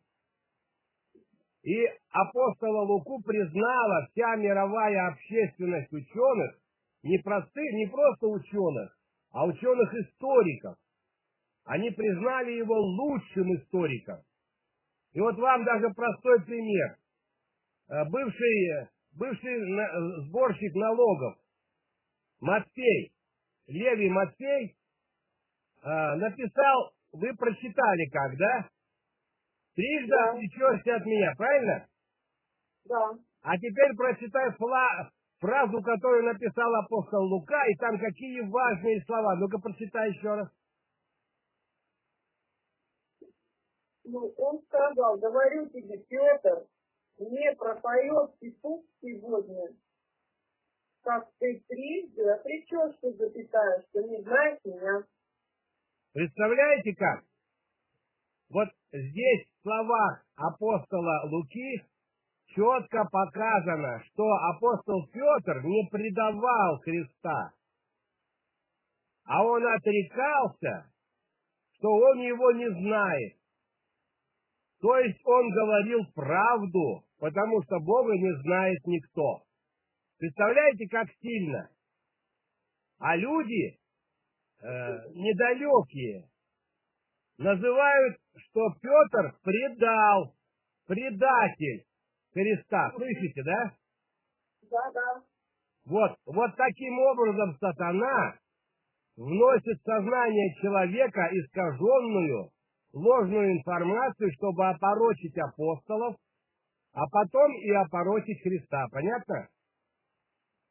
[1.62, 6.58] И апостола Луку признала вся мировая общественность ученых,
[7.02, 8.96] не простых, не просто ученых,
[9.30, 10.76] а ученых-историков.
[11.64, 14.18] Они признали его лучшим историком.
[15.12, 16.96] И вот вам даже простой пример.
[17.88, 21.36] Э, Бывший, э, бывший на- сборщик налогов
[22.40, 23.12] Матфей,
[23.66, 24.76] Левий Матфей,
[25.84, 28.68] э, написал, вы прочитали как, да?
[29.74, 30.32] Трижды Да.
[30.32, 31.88] отречешься от меня, правильно?
[32.84, 33.10] Да.
[33.42, 39.36] А теперь прочитай фла- фразу, которую написал апостол Лука, и там какие важные слова.
[39.36, 40.48] Ну-ка, прочитай еще раз.
[44.04, 46.66] Ну, он сказал, говорю тебе, Петр,
[47.30, 49.68] не пропоет петух сегодня,
[51.02, 55.04] как ты трижды отречешься, запятая, что не знаешь меня.
[56.12, 57.24] Представляете как?
[58.50, 61.82] Вот здесь в словах апостола Луки
[62.54, 67.52] четко показано, что апостол Петр не предавал Христа.
[69.24, 70.92] а он отрекался,
[71.78, 73.32] что он его не знает.
[74.80, 79.44] То есть он говорил правду, потому что Бога не знает никто.
[80.18, 81.70] Представляете, как сильно?
[82.98, 83.78] А люди
[84.60, 84.66] э,
[85.14, 86.28] недалекие
[87.38, 90.34] называют, что Петр предал,
[90.88, 91.84] предатель
[92.32, 92.90] Христа.
[92.96, 93.72] Слышите, да?
[94.68, 95.22] Да, да.
[95.84, 98.34] Вот, вот таким образом сатана
[99.16, 102.50] вносит в сознание человека искаженную,
[102.92, 106.16] ложную информацию, чтобы опорочить апостолов,
[106.92, 108.86] а потом и опорочить Христа.
[108.90, 109.48] Понятно?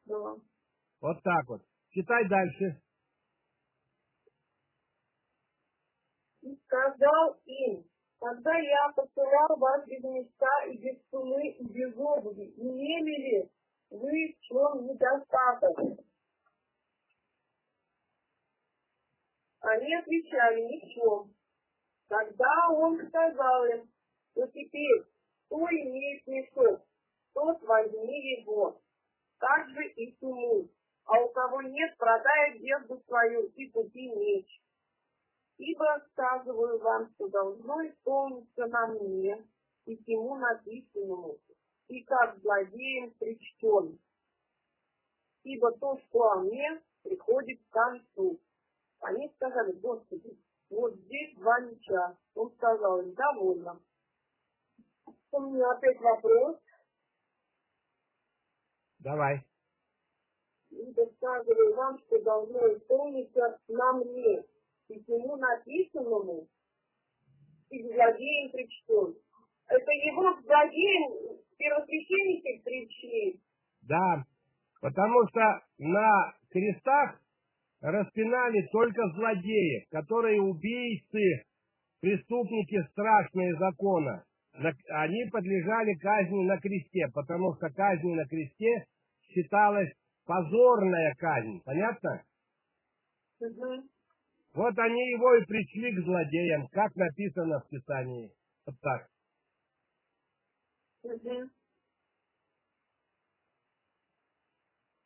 [0.06, 0.34] Да.
[1.00, 1.62] Вот так вот.
[1.90, 2.80] Читай дальше.
[6.42, 7.84] И сказал им,
[8.18, 13.50] когда я посылал вас без мечта и без сумы и без обуви, имели ли
[13.90, 15.78] вы в чем недостаток?
[19.60, 21.34] Они отвечали, ни в чем.
[22.08, 23.88] Тогда он сказал им,
[24.32, 25.04] что теперь,
[25.52, 26.80] кто имеет мешок,
[27.34, 28.80] тот возьми его,
[29.38, 30.66] так же и суму,
[31.04, 34.46] а у кого нет, продай одежду свою и купи меч.
[35.58, 39.46] Ибо сказываю вам, что должно исполниться на мне
[39.84, 41.36] и всему написанному,
[41.88, 43.98] и как злодеем причтен.
[45.44, 48.40] Ибо то, что о мне, приходит к концу.
[49.00, 50.38] Они сказали, Господи,
[50.70, 52.16] вот здесь два меча.
[52.34, 53.78] Он сказал им, довольно.
[55.32, 56.58] У меня опять вопрос.
[58.98, 59.40] Давай.
[60.70, 64.42] Ибо сказываю вам, что должно исполниться на мне,
[64.88, 66.46] и всему написанному,
[67.70, 69.16] и злодеем причтен.
[69.68, 73.40] Это его к злодеям первосвященники причли.
[73.88, 74.24] Да,
[74.82, 77.20] потому что на крестах
[77.80, 81.46] распинали только злодеев, которые убийцы,
[82.00, 84.24] преступники страшные закона.
[84.54, 88.84] Они подлежали казни на кресте, потому что казнь на кресте
[89.28, 89.90] считалась
[90.26, 91.60] позорная казнь.
[91.64, 92.22] Понятно?
[94.54, 98.30] Вот они его и пришли к злодеям, как написано в Писании.
[98.66, 99.08] Вот так.
[101.04, 101.50] Мгм.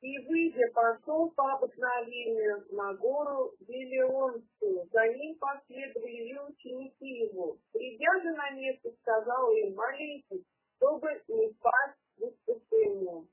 [0.07, 4.87] И выйдя, пошел по обыкновению на гору Вилеонскую.
[4.93, 7.57] За ним последовали и ученики его.
[7.73, 13.27] Придя же на место, сказал им, молитесь, чтобы не пасть в искушение.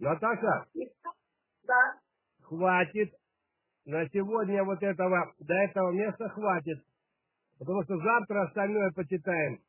[0.00, 0.90] Наташа, И
[1.62, 2.00] да,
[2.42, 3.14] хватит.
[3.84, 6.78] На сегодня вот этого, до этого места хватит.
[7.56, 9.60] Потому что завтра остальное почитаем.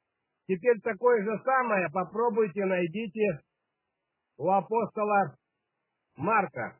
[0.47, 3.41] Теперь такое же самое попробуйте найдите
[4.37, 5.37] у апостола
[6.21, 6.79] Марка.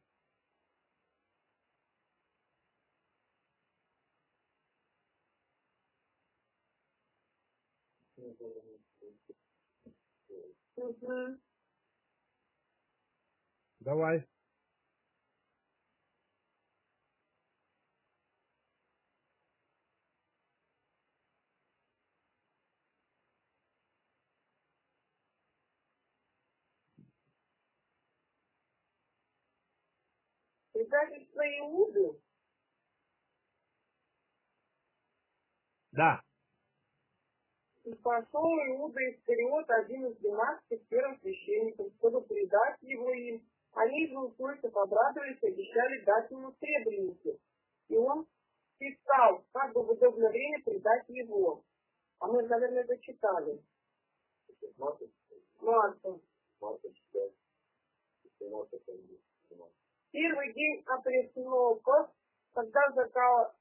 [13.82, 14.25] Давай.
[30.91, 32.19] Предательство Иуды,
[35.93, 36.21] Да.
[37.84, 43.45] и пошел Иуда Искариот, один из двенадцати первосвященников, чтобы предать его им.
[43.73, 47.39] Они же, услышав, обрадовались обещали дать ему сребреницу.
[47.88, 48.27] И он
[48.77, 51.63] писал, как бы в удобное время предать его.
[52.19, 53.62] А мы, наверное, это читали.
[54.77, 55.06] Марка,
[55.60, 56.19] Марта.
[56.60, 57.34] Марка читает.
[58.41, 58.95] Марка там
[60.12, 62.10] Первый день опресноков,
[62.54, 63.56] когда заколали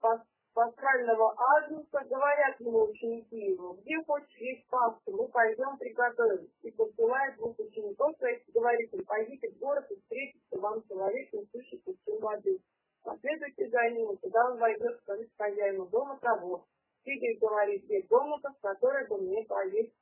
[0.00, 6.48] пас- пасхального азуса, говорят ему ученики его, где хочешь есть пасху, мы пойдем приготовим.
[6.62, 11.32] И посылает двух учеников своих, и говорит им, пойдите в город и встретится вам человек,
[11.32, 12.58] несущий кувшин воды.
[13.04, 16.66] Последуйте за ним, когда он войдет, скажите хозяину дома того.
[17.04, 19.94] Сидя и говорит, где комната, в которой бы мне поесть,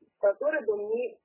[0.00, 1.16] в которой бы мне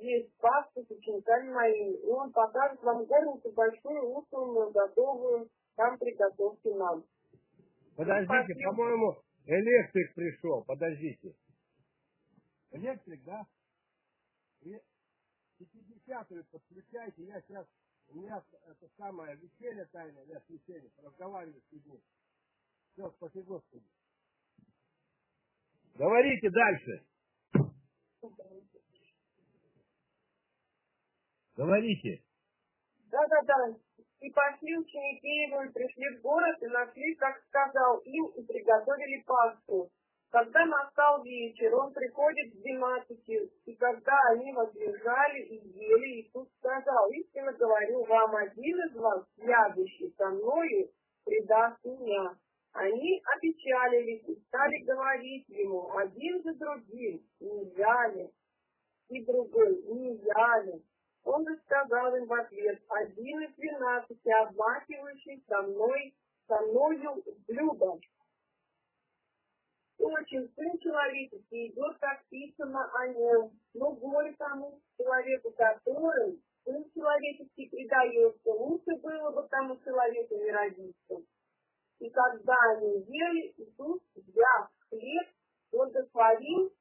[0.00, 7.04] есть с учениками моими, и он покажет вам горницу большую, усланную, готовую, там приготовьте нам.
[7.96, 8.70] Подождите, Спасибо.
[8.70, 9.16] по-моему,
[9.46, 10.64] электрик пришел.
[10.64, 11.34] Подождите.
[12.72, 13.46] Электрик, да?
[14.62, 14.74] И
[15.58, 17.24] 50-ю подключайте.
[17.24, 17.66] Я сейчас,
[18.08, 22.00] у меня это самое веселье тайное, я священник, разговариваю с людьми.
[22.92, 23.84] Все, спаси Господи.
[25.94, 27.06] Говорите дальше.
[31.56, 32.22] Говорите.
[33.10, 33.74] Да-да-да.
[34.20, 39.22] И пошли ученики его, и пришли в город, и нашли, как сказал им, и приготовили
[39.26, 39.90] Пасху.
[40.30, 47.10] Когда настал вечер, он приходит в Дематике, и когда они возлежали и ели, Иисус сказал,
[47.10, 50.90] истинно говорю вам, один из вас, ядущий со мною,
[51.24, 52.36] предаст меня.
[52.72, 58.30] Они опечалились и стали говорить ему один за другим, нельзя ли,
[59.08, 60.82] и другой, нельзя ли.
[61.26, 66.14] Он же сказал им в ответ, один из двенадцати, обмахивающий со мной,
[66.46, 67.98] со мною блюдо.
[69.98, 77.70] Очень сын человеческий идет, как писано о нем, но горе тому человеку, который сын человеческий
[77.70, 81.16] предается, лучше было бы тому человеку не родиться.
[81.98, 85.26] И когда они ели, Иисус, взяв хлеб,
[85.72, 86.72] благословил,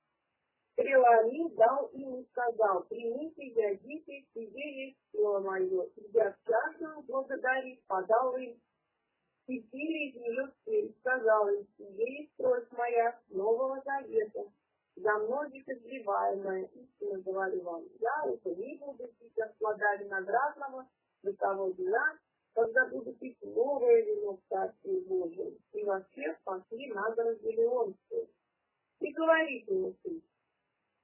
[0.96, 5.84] преломил, дал им и сказал, примите, ядите, сие есть тело мое.
[5.96, 8.60] И взяв чашу, благодарив, подал им,
[9.48, 14.46] и пили из нее все, и сказал им, сие есть кровь моя нового завета,
[14.96, 19.98] за многих изливаемая, истинно говорю вам, я это не буду пить от плода
[21.22, 22.18] до того дня,
[22.54, 28.30] когда буду пить новое вино в Царстве Божьем, и во всех пошли на Галеонскую.
[29.02, 30.22] И говорит ему сын,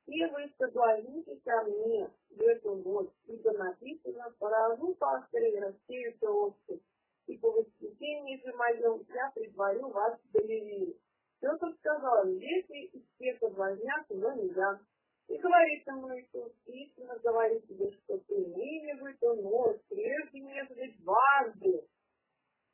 [0.03, 6.81] все вы соблазнитесь ко мне в эту ночь, ибо написано, поражу пастыря и рассеются овцы,
[7.27, 10.95] и по воскресенье же моем я предварю вас в Галилею.
[11.39, 14.79] Петр сказал, если из всех соблазнят, но не я.
[15.27, 20.91] И говорит ему Иисус, истинно говорит тебе, что ты ныне в эту ночь, прежде нежели
[20.99, 21.87] дважды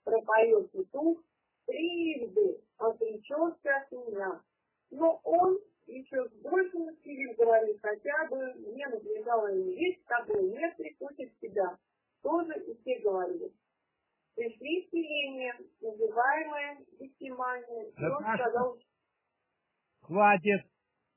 [0.04, 1.20] пропоет петух,
[1.66, 4.42] трижды отречешься от меня.
[4.90, 10.50] Но он еще с большим усилием говорит, хотя бы мне надлежало не есть, с тобой
[10.50, 11.78] нет прикусит тебя.
[12.22, 13.52] Тоже и все говорили.
[14.36, 18.78] Пришли в селение, называемое Гефсимания, и он сказал,
[20.08, 20.62] Хватит.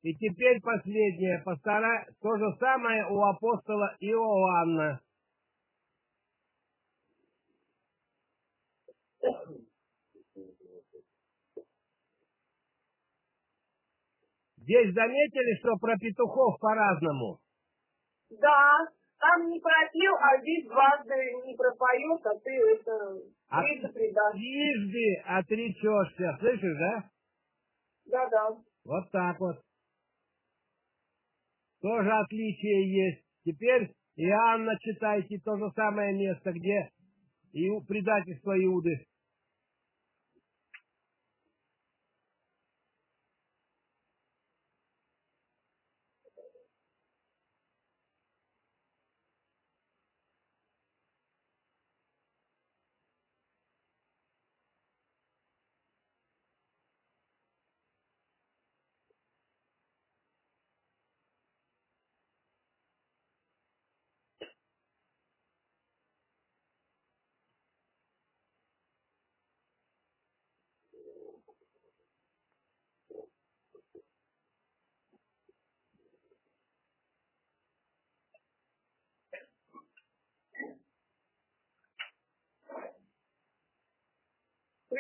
[0.02, 1.42] И теперь последнее.
[1.44, 2.06] Постара...
[2.20, 5.00] То же самое у апостола Иоанна.
[14.70, 17.40] Здесь заметили, что про петухов по-разному?
[18.30, 18.86] да,
[19.18, 21.12] там не пропел, а здесь дважды
[21.44, 23.18] не пропоет, а ты это
[23.48, 24.32] А- трижды предашь.
[24.34, 26.36] Трижды отречешься.
[26.38, 27.10] Слышишь, да?
[28.06, 28.50] Да-да.
[28.84, 29.56] Вот так вот.
[31.82, 33.24] Тоже отличие есть.
[33.44, 36.90] Теперь Иоанна читайте то же самое место, где
[37.88, 39.04] предательство Иуды.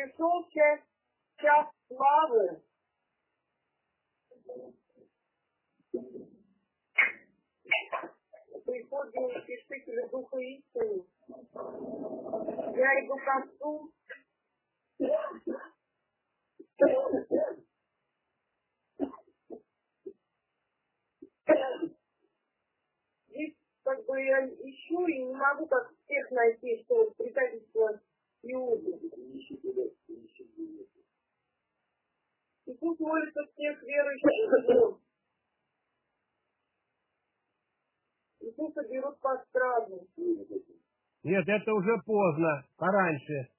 [0.00, 0.80] Пришел час,
[1.36, 2.62] час славы.
[8.64, 11.04] Приходит утешителя Духа истины.
[12.76, 13.92] Я иду к Отцу.
[23.28, 27.12] Здесь как бы я ищу и не могу как всех найти, что
[28.42, 30.86] вот предательство Иуды.
[32.66, 35.00] И тут молится всех верующих в Него.
[38.40, 40.06] Иисуса берут под стражу.
[41.22, 43.50] Нет, это уже поздно, пораньше.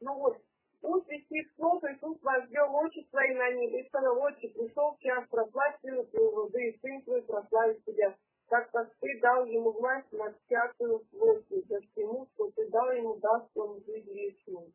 [0.00, 0.38] Ну вот,
[0.80, 5.28] пусть из тех слов Иисус возвел очи свои на небо и сказал, отче, пришел час,
[5.28, 8.16] прославь сына твоего, да и сын твой прославит тебя,
[8.48, 13.16] так как ты дал ему власть над всякую плотью, за всему, что ты дал ему,
[13.16, 14.72] даст он жизнь вечную.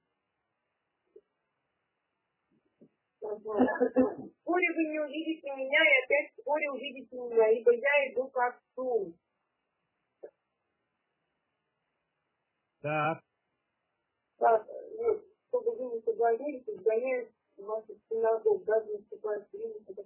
[3.22, 9.14] Вскоре вы не увидите меня, и опять вскоре увидите меня, ибо я иду к Отцу.
[12.82, 13.22] Так,
[14.38, 14.68] Так,
[14.98, 20.04] вот, чтобы вы не соблазнились, изгоняют ваших синагог, даже наступает время, когда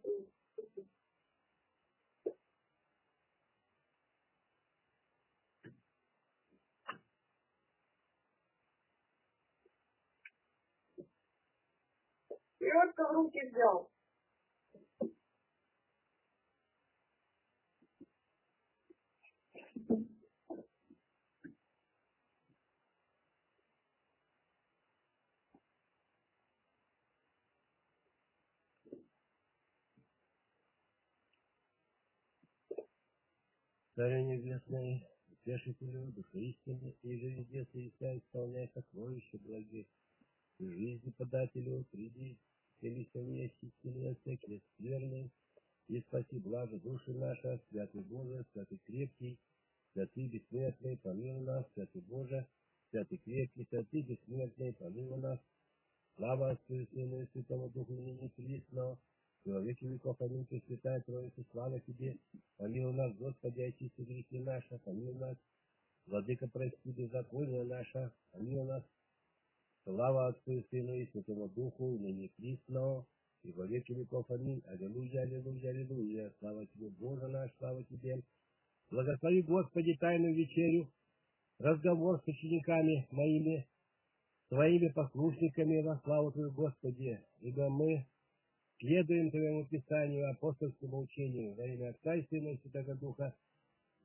[12.71, 13.89] только в руки взял.
[33.95, 39.87] Царю небесный, утешителю, духа истины, и же везде совершай, исполняй сокровища благих,
[40.59, 42.37] жизни подателю, приди,
[42.79, 45.31] селися вместе, селеция, крест верный,
[45.87, 49.39] и спаси благо души наши, святый Боже, святый крепкий,
[49.93, 52.47] святый бессмертный, помилуй нас, святый Боже,
[52.89, 55.39] святый крепкий, святый бессмертный, помилуй нас,
[56.15, 58.97] слава Отцу и Сыну и Святому Духу, ныне присно,
[59.45, 62.17] во веки веков, аминь, Пресвятая Троица, слава Тебе,
[62.57, 65.37] помилуй нас, Господи, очисти грехи наши, помилуй нас,
[66.07, 68.83] Владыка, прости беззаконие наше, помилуй нас,
[69.85, 73.05] слава Отцу и Сыну и Святому Духу, ныне присно,
[73.43, 78.21] и во веки веков, аминь, аллилуйя, аллилуйя, аллилуйя, слава Тебе, Боже наш, слава Тебе,
[78.89, 80.89] благослови, Господи, тайную вечерю,
[81.59, 83.67] разговор с учениками моими,
[84.49, 88.07] своими послушниками во славу Твою, Господи, ибо мы
[88.79, 93.35] следуем Твоему Писанию, апостольскому учению во имя Отца и Сына и Святого Духа,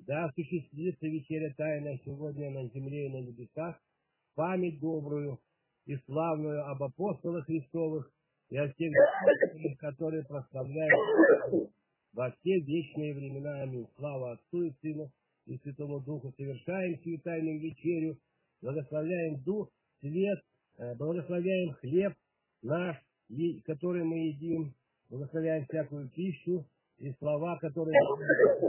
[0.01, 3.83] да осуществится вечеря тайна сегодня на земле и на небесах,
[4.35, 5.41] память добрую
[5.87, 8.11] и славную об апостолах Христовых
[8.51, 8.93] и о тех,
[9.79, 11.71] которые прославляют
[12.13, 13.63] во все вечные времена.
[13.63, 13.87] Аминь.
[13.97, 15.11] Слава Отцу и Сыну
[15.47, 16.33] и Святому Духу.
[16.37, 18.19] Совершаем сию тайную вечерю,
[18.61, 19.71] благословляем Дух,
[20.01, 20.41] свет,
[20.79, 22.15] э, благословляем хлеб
[22.63, 22.97] наш,
[23.65, 24.75] который мы едим,
[25.09, 26.67] благословляем всякую пищу
[26.99, 27.97] и слова, которые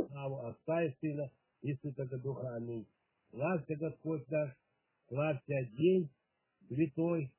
[0.10, 1.30] славу Отца и Сына
[1.62, 2.56] и Святого Духа.
[2.56, 2.86] Аминь.
[3.32, 4.52] Славься Господь наш,
[5.08, 6.10] славься день
[6.68, 7.32] святой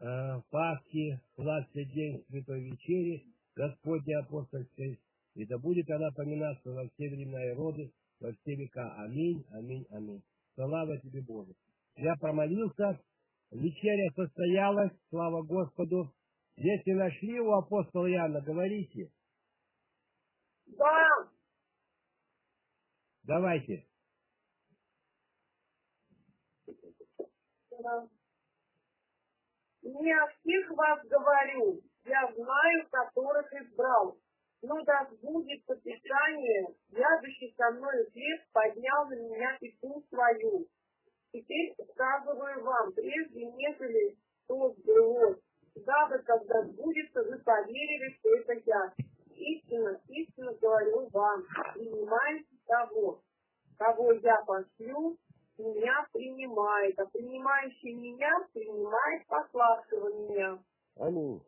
[0.00, 5.00] э, Пасхи, славься день святой вечери, Господня апостольской,
[5.34, 8.94] и да будет она поминаться во все времена и роды, во все века.
[8.98, 10.22] Аминь, аминь, аминь.
[10.54, 11.52] Слава тебе, Боже.
[11.96, 13.00] Я промолился,
[13.50, 16.12] вечеря состоялась, слава Господу.
[16.56, 19.10] Если нашли у апостола Иоанна, говорите.
[20.66, 21.08] Да,
[23.26, 23.84] Давайте.
[27.70, 28.08] да.
[29.86, 34.16] Не о всех вас говорю, я знаю, которых избрал.
[34.62, 40.66] Но да будет Писание, ядущий со мною хлеб поднял на меня песню свою.
[41.32, 44.16] Теперь сказываю вам, прежде нежели
[44.48, 45.38] то сбылось,
[45.76, 48.92] дабы, когда сбудется, вы поверили, что это я.
[49.36, 53.20] Истинно, истинно говорю вам, принимайте того,
[53.78, 55.16] кого я пошлю,
[55.58, 60.58] меня принимает, а принимающий меня принимает пославшего меня.
[60.96, 61.42] Аминь.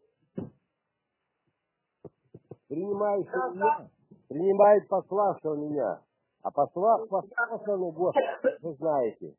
[2.69, 3.91] Принимающий Да, меня,
[4.29, 6.03] принимает пославшего меня.
[6.43, 9.35] А послав, пославшего Господа, вы знаете,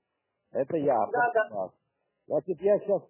[0.51, 1.69] это я, Да, да.
[2.27, 3.01] Значит, я сейчас,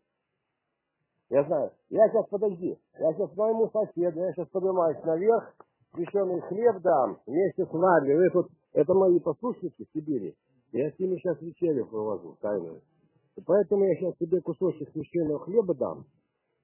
[1.29, 5.55] я знаю, я сейчас, подожди, я сейчас моему соседу, я сейчас поднимаюсь наверх,
[5.93, 8.13] священный хлеб дам вместе с вами.
[8.13, 10.37] Вы тут, это мои послушники в Сибири.
[10.71, 12.81] Я с ними сейчас вечерю провожу, тайную.
[13.45, 16.05] Поэтому я сейчас тебе кусочек священного хлеба дам.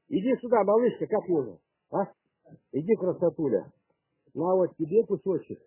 [0.10, 1.58] Иди сюда, малышка, как можно?
[1.92, 2.12] А?
[2.72, 3.72] Иди, красотуля.
[4.34, 5.60] На вот тебе кусочек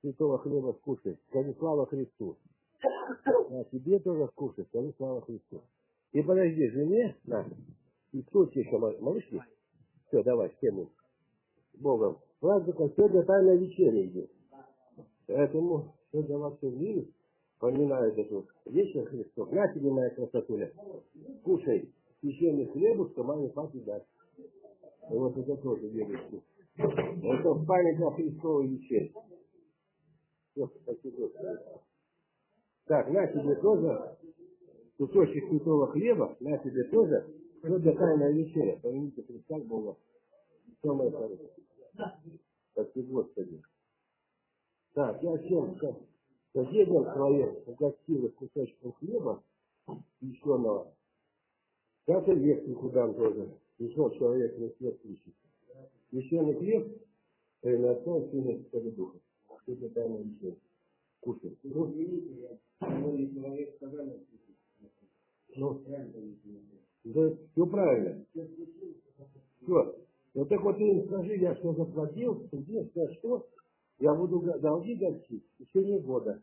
[0.00, 1.18] святого хлеба скушай.
[1.28, 2.36] Скажи слава Христу.
[2.84, 4.64] А тебе тоже скушай.
[4.66, 5.62] Скажи слава Христу.
[6.12, 7.46] И подожди, жене, на.
[8.12, 9.42] И тебе еще, ма- малышки?
[10.08, 10.88] Все, давай, всем
[11.74, 12.18] Богом.
[12.40, 14.30] Праздника сегодня тайная вечеря идет.
[15.26, 17.08] Поэтому сегодня во всем мире
[17.62, 19.52] поминают эту вечер Христов.
[19.52, 20.72] На тебе, моя красотуля.
[21.44, 21.88] Кушай
[22.20, 24.04] священный хлебушка, маме папе даст.
[24.36, 26.42] И Вот это тоже девочки.
[26.76, 29.12] Это в память о Христовой вечере.
[32.86, 34.16] Так, на тебе тоже
[34.98, 37.24] кусочек святого хлеба, на тебе тоже.
[37.62, 38.80] Сегодня тайная вечеря.
[38.82, 39.96] Помяните Христа Бога.
[40.80, 41.50] Все, мои хорошие.
[42.72, 43.62] Спасибо, Господи.
[44.94, 45.76] Так, я всем
[46.52, 49.42] соседям своим угостил их кусочком хлеба
[50.18, 50.92] священного.
[52.06, 53.48] Сейчас и лекцию дам тоже.
[53.76, 55.34] Пришел человек на свет ищет.
[56.10, 56.88] Священный хлеб,
[57.62, 59.18] и сына Святого Духа.
[59.66, 60.56] Это тайна вечеря.
[61.20, 61.56] Кушай.
[61.62, 61.94] Ну,
[65.54, 65.72] ну,
[67.04, 68.24] да, все правильно.
[69.62, 69.96] Все.
[70.34, 73.46] Вот так вот ты им скажи, я что заплатил, где, за что,
[73.98, 76.42] я буду долги гасить в течение года.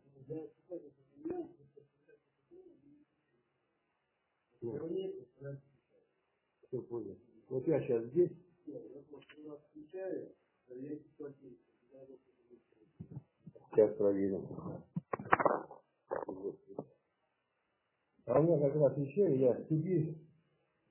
[6.68, 7.18] Всё понял.
[7.50, 8.32] Вот я сейчас здесь,
[13.72, 14.46] Сейчас проверим.
[18.26, 20.16] А у меня как раз еще, я Сибирь,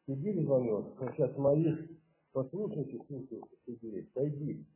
[0.07, 1.89] Сибирь звонил, сейчас моих
[2.33, 4.67] послушайте, слушайте, в Сибири, пойди.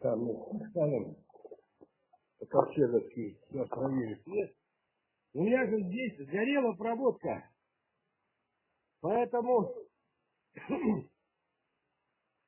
[0.00, 1.16] Там мы ставим
[2.48, 4.54] ковчеговский, сейчас проверим свет.
[5.34, 7.50] У меня же здесь сгорела проводка.
[9.00, 9.74] Поэтому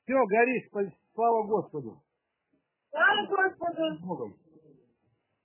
[0.05, 0.71] все горит,
[1.15, 2.03] слава Господу.
[2.91, 3.97] Слава Господу!
[3.97, 4.37] С Богом.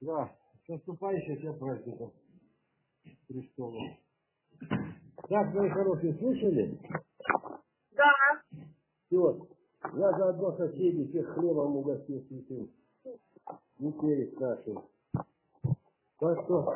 [0.02, 2.12] Да, с наступающим тебя праздником
[3.28, 3.98] Христовым.
[5.30, 6.80] Так, мои хорошие, слышали?
[7.92, 8.42] Да.
[9.08, 9.55] Все.
[9.94, 12.70] Я заодно соседей всех хлебом угостил святым.
[13.80, 14.84] Не перед нашим.
[16.20, 16.74] Так что,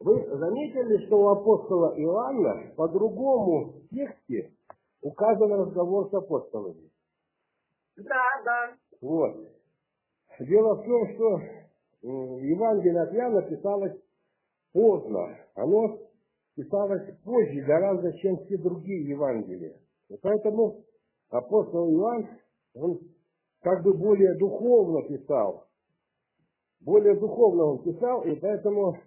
[0.00, 4.52] вы заметили, что у апостола Иоанна по другому тексте
[5.02, 6.90] указан разговор с апостолами?
[7.96, 8.76] Да, да.
[9.00, 9.36] Вот.
[10.40, 11.40] Дело в том, что
[12.02, 13.98] Евангелие от Иоанна писалось
[14.72, 15.36] поздно.
[15.54, 15.98] Оно
[16.56, 19.76] писалось позже гораздо, чем все другие Евангелия.
[20.08, 20.85] И поэтому
[21.30, 22.28] апостол Иоанн,
[22.74, 23.00] он
[23.62, 25.66] как бы более духовно писал.
[26.80, 28.98] Более духовно он писал, и поэтому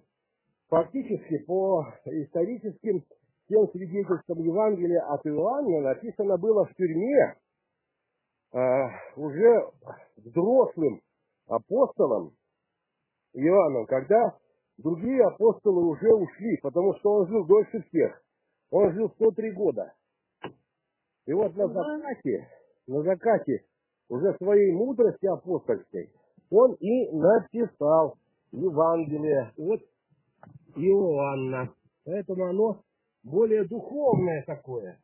[0.70, 3.04] фактически по историческим
[3.48, 7.36] тем свидетельствам Евангелия от Иоанна написано было в тюрьме
[8.54, 8.60] э,
[9.16, 9.72] уже
[10.18, 11.02] взрослым
[11.48, 12.34] апостолом
[13.34, 14.38] Иоанном, когда
[14.78, 18.22] другие апостолы уже ушли, потому что он жил дольше всех.
[18.72, 19.94] Он жил 103 года.
[21.30, 22.50] И вот на закате,
[22.88, 23.64] на закате
[24.10, 26.10] уже своей мудрости апостольской
[26.50, 28.16] он и написал
[28.52, 29.80] Евангелие от
[30.76, 31.72] Иоанна.
[32.04, 32.82] Поэтому оно
[33.24, 35.00] более духовное такое.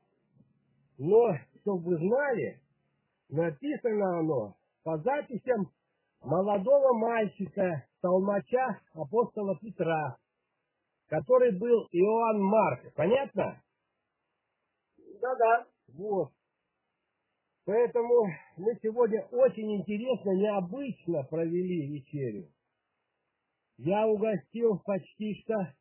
[0.98, 2.60] Но, чтобы вы знали,
[3.30, 5.70] написано оно по записям
[6.24, 10.18] молодого мальчика, толмача апостола Петра,
[11.08, 12.94] который был Иоанн Марк.
[12.96, 13.62] Понятно?
[15.22, 15.68] Да-да.
[15.98, 16.32] Вот.
[17.66, 18.28] Поэтому
[18.58, 22.50] мы сегодня очень интересно, необычно провели вечерю.
[23.78, 25.74] Я угостил почти что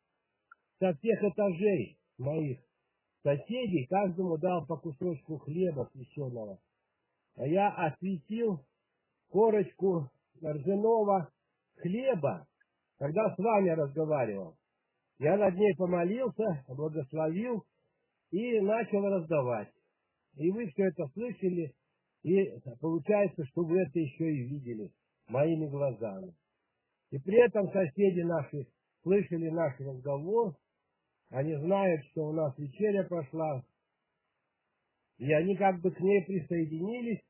[0.79, 2.59] со всех этажей моих
[3.23, 6.59] соседей, каждому дал по кусочку хлеба священного.
[7.35, 8.65] А я осветил
[9.29, 10.09] корочку
[10.41, 11.29] ржаного
[11.77, 12.47] хлеба,
[12.97, 14.55] когда с вами разговаривал.
[15.19, 17.63] Я над ней помолился, благословил
[18.31, 19.74] и начал раздавать.
[20.37, 21.73] И вы все это слышали,
[22.23, 24.91] и получается, что вы это еще и видели
[25.27, 26.33] моими глазами.
[27.11, 28.67] И при этом соседи наши
[29.03, 30.55] слышали наш разговор,
[31.29, 33.63] они знают, что у нас вечеря прошла,
[35.17, 37.21] и они как бы к ней присоединились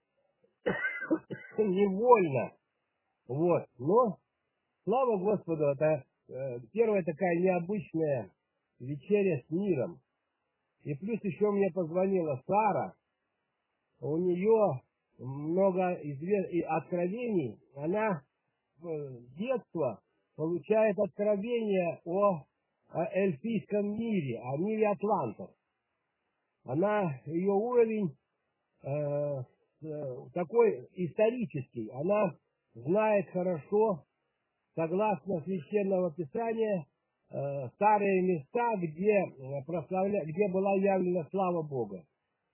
[1.57, 2.53] невольно.
[3.27, 3.65] Вот.
[3.77, 4.17] Но,
[4.83, 8.31] слава Господу, это э, первая такая необычная
[8.79, 9.99] вечеря с миром.
[10.85, 12.93] И плюс еще мне позвонила Сара,
[14.01, 14.81] у нее
[15.17, 15.93] много
[16.61, 18.21] откровений, она
[18.77, 19.99] с детства
[20.35, 22.45] получает откровения о,
[22.93, 25.49] эльфийском мире, о мире атлантов.
[26.65, 28.15] Она, ее уровень
[28.83, 29.43] э,
[30.35, 32.35] такой исторический, она
[32.75, 34.03] знает хорошо,
[34.75, 36.94] согласно священного писания, э,
[37.29, 40.23] старые места, где, прославля...
[40.25, 42.03] где была явлена слава Бога.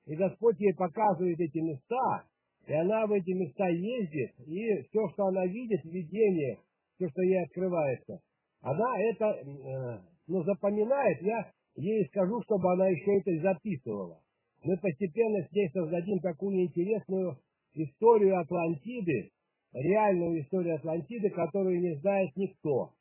[0.05, 2.23] И Господь ей показывает эти места,
[2.67, 6.59] и она в эти места ездит, и все, что она видит в видениях,
[6.95, 8.19] все, что ей открывается,
[8.61, 14.19] она это э, ну, запоминает, я ей скажу, чтобы она еще это записывала.
[14.63, 17.37] Мы постепенно с ней создадим такую интересную
[17.73, 19.31] историю Атлантиды,
[19.73, 22.91] реальную историю Атлантиды, которую не знает никто.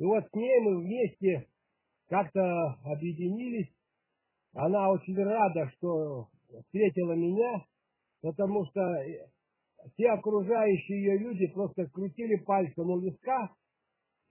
[0.00, 1.46] И вот с ней мы вместе
[2.08, 2.40] как-то
[2.84, 3.70] объединились.
[4.54, 6.28] Она очень рада, что
[6.64, 7.66] встретила меня,
[8.22, 8.80] потому что
[9.92, 13.50] все окружающие ее люди просто крутили пальцем у виска,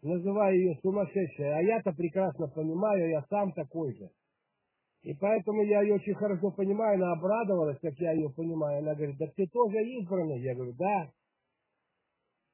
[0.02, 1.54] называя ее сумасшедшей.
[1.54, 4.10] А я-то прекрасно понимаю, я сам такой же.
[5.04, 8.80] И поэтому я ее очень хорошо понимаю, она обрадовалась, как я ее понимаю.
[8.80, 10.42] Она говорит, да ты тоже избранный.
[10.42, 11.12] Я говорю, да.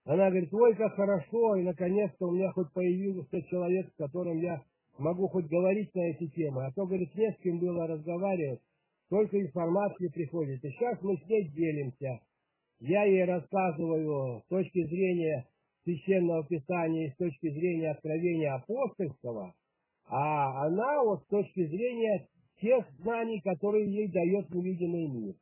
[0.05, 4.61] Она говорит, ой, как хорошо, и наконец-то у меня хоть появился человек, с которым я
[4.99, 6.65] могу хоть говорить на эти темы.
[6.65, 8.61] А то, говорит, не с кем было разговаривать,
[9.09, 10.63] только информации приходит.
[10.63, 12.19] И сейчас мы с ней делимся.
[12.79, 15.47] Я ей рассказываю с точки зрения
[15.83, 19.53] священного писания и с точки зрения откровения апостольского,
[20.07, 22.27] а она вот с точки зрения
[22.61, 25.35] тех знаний, которые ей дает невидимый мир.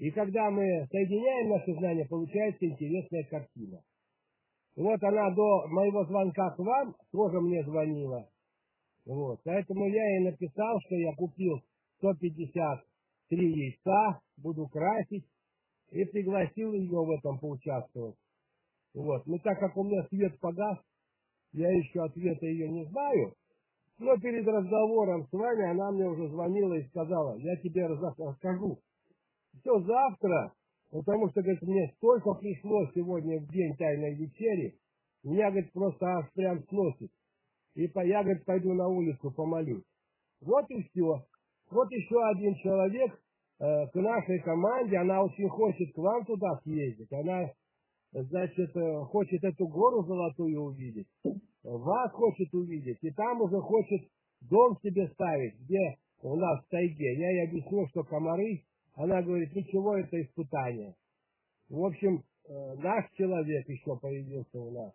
[0.00, 3.82] И когда мы соединяем наши знания, получается интересная картина.
[4.74, 8.26] Вот она до моего звонка к вам тоже мне звонила.
[9.04, 9.40] Вот.
[9.44, 11.60] Поэтому я ей написал, что я купил
[11.98, 15.26] 153 яйца, буду красить,
[15.90, 18.16] и пригласил ее в этом поучаствовать.
[18.94, 19.26] Вот.
[19.26, 20.78] Но так как у меня свет погас,
[21.52, 23.34] я еще ответа ее не знаю,
[23.98, 28.78] но перед разговором с вами она мне уже звонила и сказала, я тебе расскажу.
[29.58, 30.52] Все завтра,
[30.90, 34.78] потому что, говорит, мне столько пришло сегодня в день тайной вечери,
[35.22, 37.10] меня, говорит, просто аж прям сносит.
[37.74, 39.84] И по, я, говорит, пойду на улицу помолюсь.
[40.40, 41.24] Вот и все.
[41.70, 43.12] Вот еще один человек
[43.60, 47.12] э, к нашей команде, она очень хочет к вам туда съездить.
[47.12, 47.52] Она,
[48.12, 51.06] значит, э, хочет эту гору золотую увидеть.
[51.62, 52.98] Вас хочет увидеть.
[53.02, 54.08] И там уже хочет
[54.40, 57.14] дом себе ставить, где у нас в тайге.
[57.18, 58.64] Я ей объясню, что комары,
[59.02, 60.94] она говорит, ничего, это испытание.
[61.70, 64.92] В общем, э, наш человек еще появился у нас.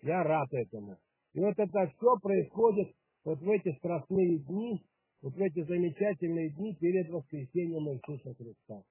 [0.00, 0.96] Я рад этому.
[1.34, 4.82] И вот это все происходит вот в эти страстные дни,
[5.20, 8.82] вот в эти замечательные дни перед воскресением Иисуса Христа.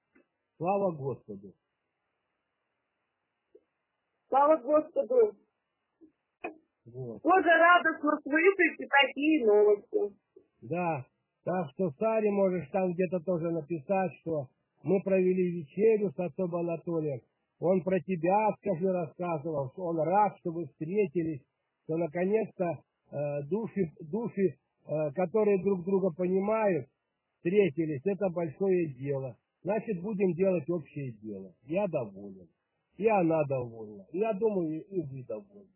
[0.56, 1.52] Слава Господу!
[4.28, 5.36] Слава Господу!
[6.86, 7.22] Вот.
[7.22, 10.16] Тоже радостно слышите такие новости.
[10.60, 11.06] Да,
[11.44, 14.48] так что Саре можешь там где-то тоже написать, что
[14.82, 17.20] мы провели вечерю с отцом Анатолием.
[17.60, 21.42] Он про тебя, скажи, рассказывал, что он рад, что вы встретились,
[21.84, 22.64] что наконец-то
[23.10, 26.88] э, души, души э, которые друг друга понимают,
[27.36, 28.02] встретились.
[28.04, 29.36] Это большое дело.
[29.62, 31.54] Значит, будем делать общее дело.
[31.62, 32.48] Я доволен.
[32.96, 34.06] И она довольна.
[34.12, 35.68] Я думаю, и вы довольны.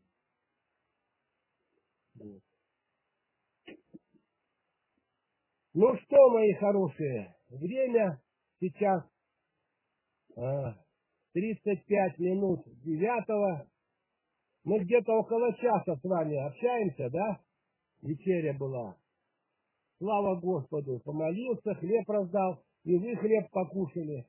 [2.14, 2.42] Вот.
[5.74, 8.18] Ну что, мои хорошие, время
[8.58, 9.04] сейчас
[10.34, 10.74] а,
[11.34, 13.66] 35 минут девятого.
[14.64, 17.40] Мы где-то около часа с вами общаемся, да?
[18.00, 18.96] Вечеря была.
[19.98, 24.24] Слава Господу, помолился, хлеб раздал, и вы хлеб покушали.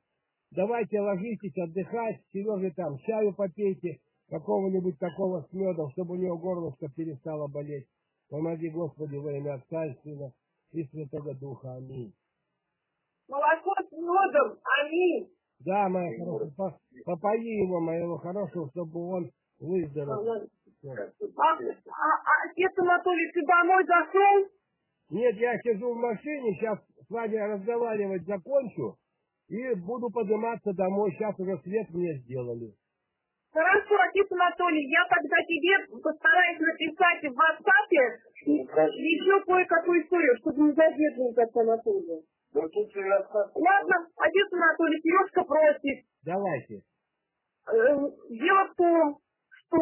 [0.50, 6.88] Давайте ложитесь отдыхать, Сереже там чаю попейте, какого-нибудь такого с медом, чтобы у него горлышко
[6.94, 7.86] перестало болеть.
[8.28, 10.32] Помоги, Господи, во имя Отца и Сына
[10.72, 11.74] и Святого Духа.
[11.76, 12.12] Аминь.
[13.28, 15.28] Молоко с медом, аминь.
[15.60, 20.48] Да, моя хорошая, по- попои его, моего хорошего, чтобы он выздоровел.
[20.82, 24.48] А, а, а отец Анатолий, ты домой зашел?
[25.10, 28.96] Нет, я сижу в машине, сейчас с вами разговаривать закончу
[29.48, 31.12] и буду подниматься домой.
[31.12, 32.74] Сейчас уже свет мне сделали.
[33.52, 37.90] Хорошо, отец Анатолий, я тогда тебе постараюсь написать в WhatsApp
[38.46, 42.22] еще кое-какую историю, чтобы не задерживать отца Анатолия.
[42.54, 43.50] Ну тут рассказ.
[43.54, 46.04] Ладно, отец Анатолий, Сережка просит.
[46.24, 46.82] Давайте.
[47.66, 47.96] Э,
[48.30, 49.78] Дело в том, что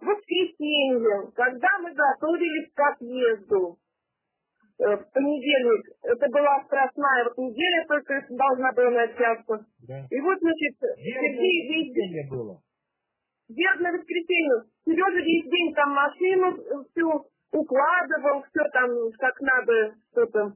[0.00, 3.76] в воскресенье, когда мы готовились к отъезду,
[4.78, 9.66] э, в понедельник, это была страстная вот неделя, только должна была начаться.
[9.86, 10.06] Да.
[10.10, 12.60] И вот, значит, Сергей весь было.
[13.48, 20.52] Верно воскресенье, Сережа весь день там машину всю укладывал, все там как надо, что-то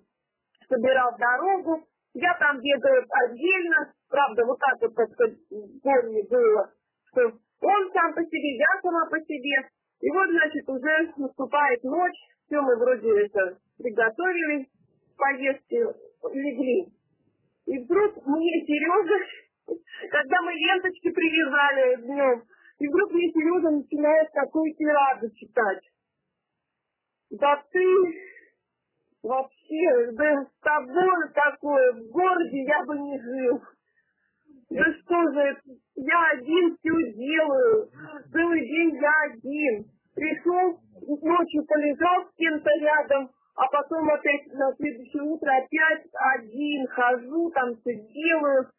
[0.68, 1.84] собирал дорогу.
[2.14, 5.38] Я там бегаю отдельно, правда, вот так вот, как сказать,
[5.82, 6.72] помню было,
[7.10, 7.22] что
[7.60, 9.68] он сам по себе, я сама по себе.
[10.00, 15.84] И вот, значит, уже наступает ночь, все мы вроде это приготовили, к поездке
[16.32, 16.86] легли.
[17.66, 19.24] И вдруг мне Сережа,
[20.10, 22.42] когда мы ленточки привязали днем,
[22.80, 25.82] и вдруг мне Сережа начинает такую тираду читать.
[27.30, 27.84] Да ты
[29.22, 33.60] вообще, да с тобой такое, в городе я бы не жил.
[34.70, 35.60] Да что же,
[35.96, 37.90] я один все делаю,
[38.32, 39.84] целый день я один.
[40.14, 40.80] Пришел,
[41.22, 47.76] ночью полежал с кем-то рядом, а потом опять на следующее утро опять один хожу, там
[47.76, 48.70] все делаю.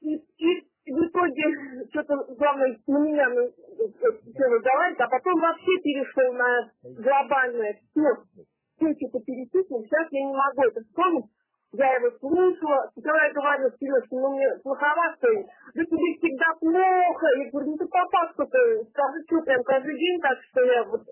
[0.00, 6.32] И, и в итоге что-то, главное, на меня ну, все разговаривает, а потом вообще перешел
[6.34, 8.44] на глобальное все.
[8.76, 11.30] Все что-то перечислил, сейчас я не могу это вспомнить.
[11.76, 15.28] Я его слушала, сначала я говорила, Сережка, ну мне плоховато,
[15.74, 17.26] да тебе всегда плохо.
[17.38, 18.58] Я говорю, ну ты папашка-то,
[18.90, 21.02] скажи, что прям каждый день так, что я вот...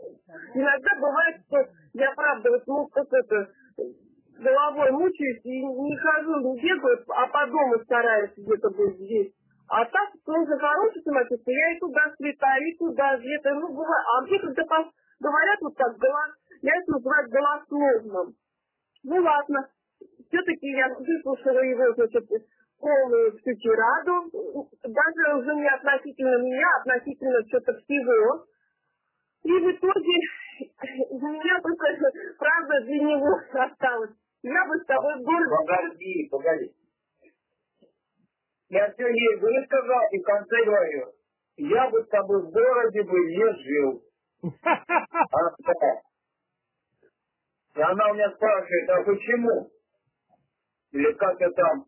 [0.54, 1.64] Иногда бывает, что
[1.94, 3.48] я правда вот, ну, как это,
[4.38, 9.32] головой мучаюсь и не хожу, не бегаю, а по дому стараюсь где-то быть здесь.
[9.68, 14.06] А так, нужно хороший самочувствие, я и туда слетаю, и туда где-то, ну, бывает.
[14.14, 16.32] А мне когда говорят вот так, голос,
[16.62, 18.34] я это называю голословным.
[19.04, 19.68] Ну ладно,
[20.28, 22.28] все-таки я выслушала его, значит,
[22.78, 24.30] полную всю тираду,
[24.82, 28.44] даже уже не относительно меня, а относительно что-то всего.
[29.44, 30.18] И в итоге
[31.10, 31.86] у меня только
[32.38, 34.10] правда для него осталась.
[34.42, 35.14] Я бы с тобой.
[35.22, 36.72] Погоди, погоди.
[38.72, 41.12] Я все ей высказал и в конце говорю,
[41.58, 44.02] я бы с тобой в городе бы не жил.
[47.74, 49.70] И она у меня спрашивает, а почему?
[50.92, 51.84] Или как это там?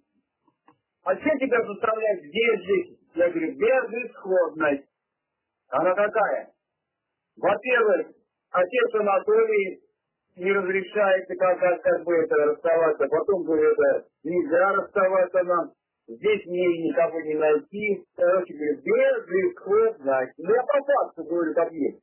[1.04, 2.98] А что тебя заставляет здесь жить?
[3.14, 4.88] Я говорю, безысходность.
[5.68, 6.52] Она такая.
[7.36, 8.08] Во-первых,
[8.50, 9.80] отец Анатолий
[10.36, 13.08] не разрешает как, как, как бы это расставаться.
[13.08, 15.72] Потом говорит, это нельзя расставаться нам.
[16.06, 18.04] Здесь мне никого не найти.
[18.16, 20.34] Короче, говорит, безысходность.
[20.38, 22.02] Ну, я по факту говорю, как есть.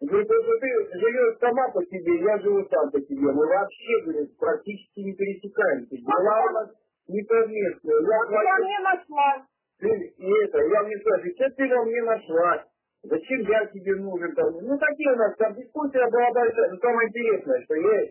[0.00, 3.32] Говорит, если ты живешь сама по себе, я живу сам по себе.
[3.32, 5.96] Мы вообще, говорит, практически не пересекаемся.
[5.96, 6.70] Дела у нас
[7.08, 7.96] несовместные.
[8.02, 9.46] Я, Я говорю, не нашла.
[9.80, 12.64] ты, и это, я мне спрашиваю, что ты во мне нашла?
[13.02, 14.34] Зачем я тебе нужен?
[14.34, 16.70] Там, ну, такие у нас там дискуссия была большая.
[16.70, 18.10] Но самое интересное, что я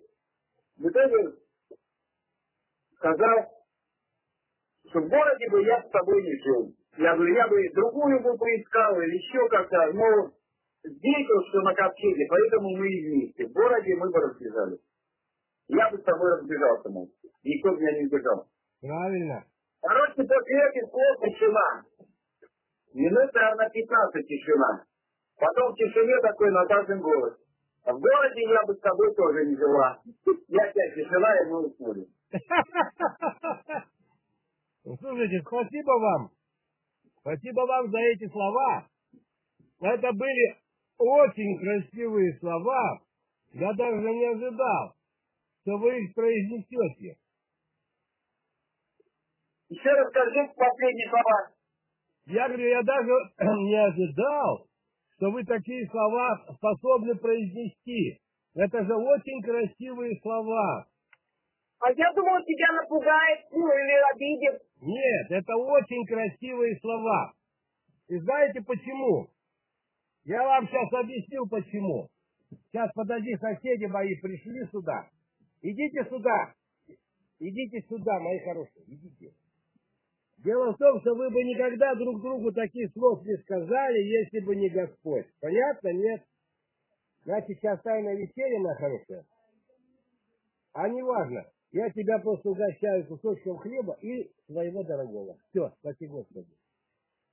[0.77, 1.33] в итоге
[2.97, 3.45] сказал,
[4.89, 6.73] что в городе бы я с тобой не жил.
[6.97, 10.31] Я говорю, я бы другую бы поискал или еще как-то, но
[10.83, 13.45] здесь вот что на ковчеге, поэтому мы и вместе.
[13.47, 14.79] В городе мы бы разбежались.
[15.67, 17.09] Я бы с тобой разбежался, мол.
[17.43, 18.47] Никто меня не сбежал.
[18.81, 19.43] Правильно.
[19.81, 21.83] Короче, после этих слов тишина.
[22.93, 24.83] Минут, наверное, 15 тишина.
[25.37, 27.33] Потом в тишине такой Наташин голос.
[27.83, 29.99] А в городе я бы с тобой тоже не жила.
[30.47, 32.07] Я опять тишина, и мы уснули.
[34.85, 36.29] Ну, Слушайте, спасибо вам.
[37.21, 38.87] Спасибо вам за эти слова.
[39.81, 40.57] Это были
[40.99, 43.01] очень красивые слова.
[43.53, 44.93] Я даже не ожидал,
[45.61, 47.17] что вы их произнесете.
[49.69, 51.51] Еще расскажи последние слова.
[52.27, 54.67] Я говорю, я даже не ожидал,
[55.15, 58.19] что вы такие слова способны произнести.
[58.53, 60.87] Это же очень красивые слова.
[61.79, 64.61] А я думала, тебя напугает, ну, или обидит.
[64.81, 67.33] Нет, это очень красивые слова.
[68.07, 69.27] И знаете почему?
[70.23, 72.07] Я вам сейчас объясню почему.
[72.49, 75.09] Сейчас, подожди, соседи мои пришли сюда.
[75.61, 76.53] Идите сюда.
[77.39, 79.33] Идите сюда, мои хорошие, идите.
[80.37, 84.55] Дело в том, что вы бы никогда друг другу таких слов не сказали, если бы
[84.55, 85.25] не Господь.
[85.41, 85.93] Понятно?
[85.93, 86.23] Нет?
[87.23, 89.25] Значит, сейчас тайное веселье, моя хорошая.
[90.73, 91.45] А не важно.
[91.75, 95.35] Я тебя просто угощаю кусочком хлеба и своего дорогого.
[95.49, 96.47] Все, спасибо Господи.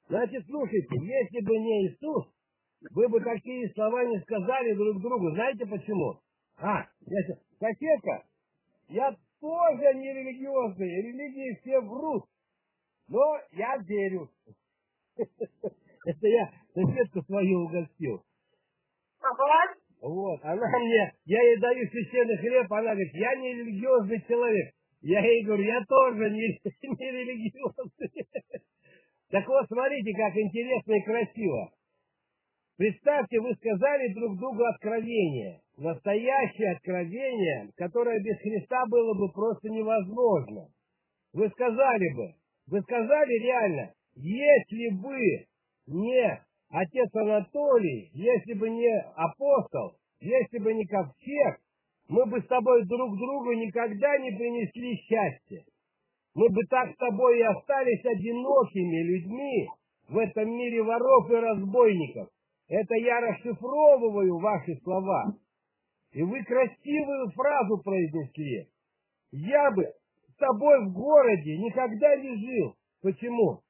[0.08, 2.26] Значит, слушайте, если бы не Иисус,
[2.90, 5.30] вы бы такие слова не сказали друг другу.
[5.30, 6.18] Знаете почему?
[6.56, 8.24] А, я соседка,
[8.88, 12.24] я тоже не религиозный, религии все врут.
[13.06, 13.22] Но
[13.52, 14.28] я верю.
[15.16, 18.24] Это я соседку свою угостил.
[19.20, 19.81] Ага.
[20.02, 24.74] Вот, она мне, я ей даю священный хлеб, она говорит, я не религиозный человек.
[25.00, 28.26] Я ей говорю, я тоже не, не религиозный.
[29.30, 31.70] Так вот, смотрите, как интересно и красиво.
[32.76, 35.60] Представьте, вы сказали друг другу откровение.
[35.76, 40.66] Настоящее откровение, которое без Христа было бы просто невозможно.
[41.32, 42.34] Вы сказали бы,
[42.66, 45.46] вы сказали реально, если бы
[45.86, 46.42] не
[46.72, 51.60] отец Анатолий, если бы не апостол, если бы не ковчег,
[52.08, 55.64] мы бы с тобой друг другу никогда не принесли счастья.
[56.34, 59.68] Мы бы так с тобой и остались одинокими людьми
[60.08, 62.28] в этом мире воров и разбойников.
[62.68, 65.36] Это я расшифровываю ваши слова.
[66.12, 68.68] И вы красивую фразу произнесли.
[69.32, 72.74] Я бы с тобой в городе никогда не жил.
[73.02, 73.60] Почему?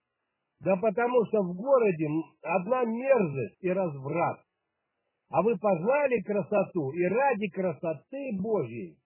[0.64, 2.06] Да потому что в городе
[2.42, 4.40] одна мерзость и разврат.
[5.28, 8.96] А вы познали красоту, и ради красоты Божьей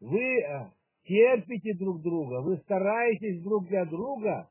[0.00, 0.70] вы э,
[1.04, 4.48] терпите друг друга, вы стараетесь друг для друга,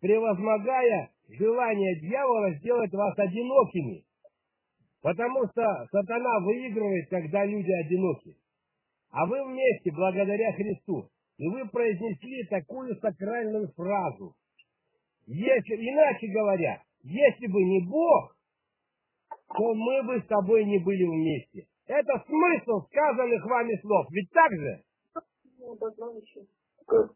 [0.00, 4.04] превозмогая желание дьявола сделать вас одинокими.
[5.02, 8.36] Потому что сатана выигрывает, когда люди одиноки.
[9.10, 11.08] А вы вместе, благодаря Христу.
[11.38, 14.34] И вы произнесли такую сакральную фразу.
[15.26, 18.36] Если, иначе говоря, если бы не Бог,
[19.56, 21.66] то мы бы с тобой не были вместе.
[21.86, 24.06] Это смысл сказанных вами слов.
[24.10, 24.82] Ведь так же?
[25.80, 26.40] Должно еще.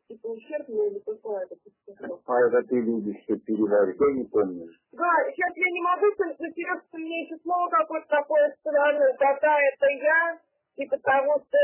[0.09, 1.55] Типа ущербное или какое это
[2.25, 4.67] А это ты любишь все переварить, я не помню.
[4.93, 10.41] Да, сейчас я не могу, наперед мне еще слово какое-то такое странное, какая это я,
[10.75, 11.59] типа того, что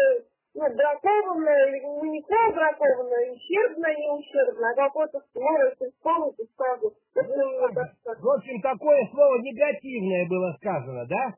[0.54, 6.46] ну, бракованное, ну, не то бракованное, ущербное, не ущербное, а какое-то слово, если вспомнить, и
[6.56, 6.94] сразу.
[7.14, 11.34] В общем, такое слово негативное было сказано, да?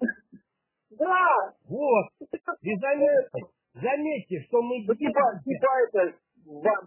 [0.98, 1.52] Да.
[1.68, 2.06] Вот.
[2.62, 3.40] И заметьте,
[3.74, 4.84] заметьте, что мы...
[4.86, 6.14] Ну, типа, типа это,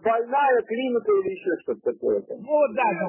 [0.02, 2.24] больная клиника или еще что-то такое.
[2.28, 3.06] Вот, да, да.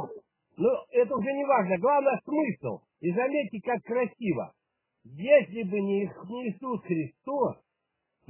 [0.58, 1.78] Но это уже не важно.
[1.78, 2.82] Главное смысл.
[3.00, 4.54] И заметьте, как красиво.
[5.04, 7.58] Если бы не Иисус Христос,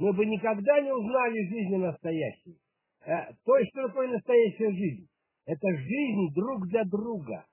[0.02, 2.58] мы бы никогда не узнали жизни настоящей.
[3.06, 5.06] Э, то что такое настоящая жизнь?
[5.46, 7.46] Это жизнь друг для друга.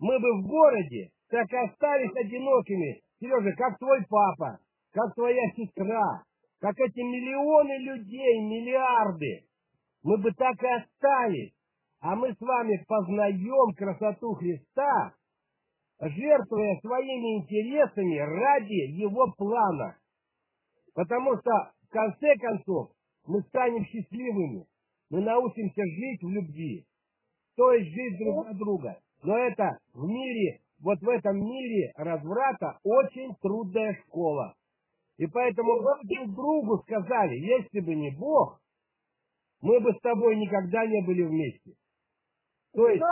[0.00, 3.02] Мы бы в городе так и остались одинокими.
[3.20, 4.58] Сережа, как твой папа,
[4.92, 6.24] как твоя сестра,
[6.60, 9.44] как эти миллионы людей, миллиарды.
[10.02, 11.52] Мы бы так и остались.
[12.00, 15.14] А мы с вами познаем красоту Христа,
[16.00, 19.98] жертвуя своими интересами ради Его плана.
[20.98, 21.50] Потому что,
[21.86, 22.90] в конце концов,
[23.24, 24.66] мы станем счастливыми.
[25.10, 26.86] Мы научимся жить в любви.
[27.54, 28.98] То есть жить друг за друга.
[29.22, 34.56] Но это в мире, вот в этом мире разврата очень трудная школа.
[35.18, 38.60] И поэтому друг другу сказали, если бы не Бог,
[39.62, 41.74] мы бы с тобой никогда не были вместе.
[42.74, 43.04] То есть,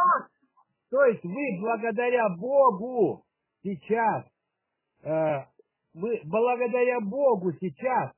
[0.90, 3.22] то есть вы благодаря Богу
[3.62, 4.24] сейчас,
[5.04, 5.44] э,
[5.96, 8.12] вы благодаря Богу сейчас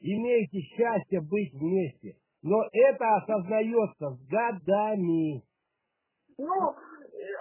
[0.00, 2.16] имеете счастье быть вместе.
[2.42, 5.42] Но это осознается с годами.
[6.36, 6.74] Ну,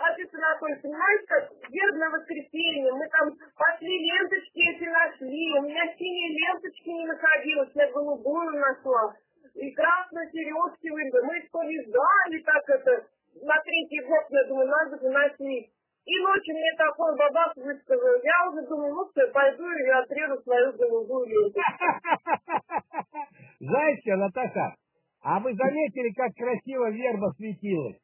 [0.07, 6.29] отец Анатолий, понимаете, как верное воскресенье, мы там пошли ленточки эти нашли, у меня синие
[6.31, 9.13] ленточки не находилось, я голубую нашла,
[9.55, 13.07] и красные сережки выбрали, мы что не так это,
[13.41, 15.69] на третий год, я думаю, надо бы нашли.
[16.05, 18.21] И ночью мне такой бабах высказал.
[18.23, 21.59] Я уже думаю, ну все, пойду и отрежу свою голубую ленту.
[23.59, 24.75] Знаете, Наташа,
[25.21, 27.97] а вы заметили, как красиво верба светилась?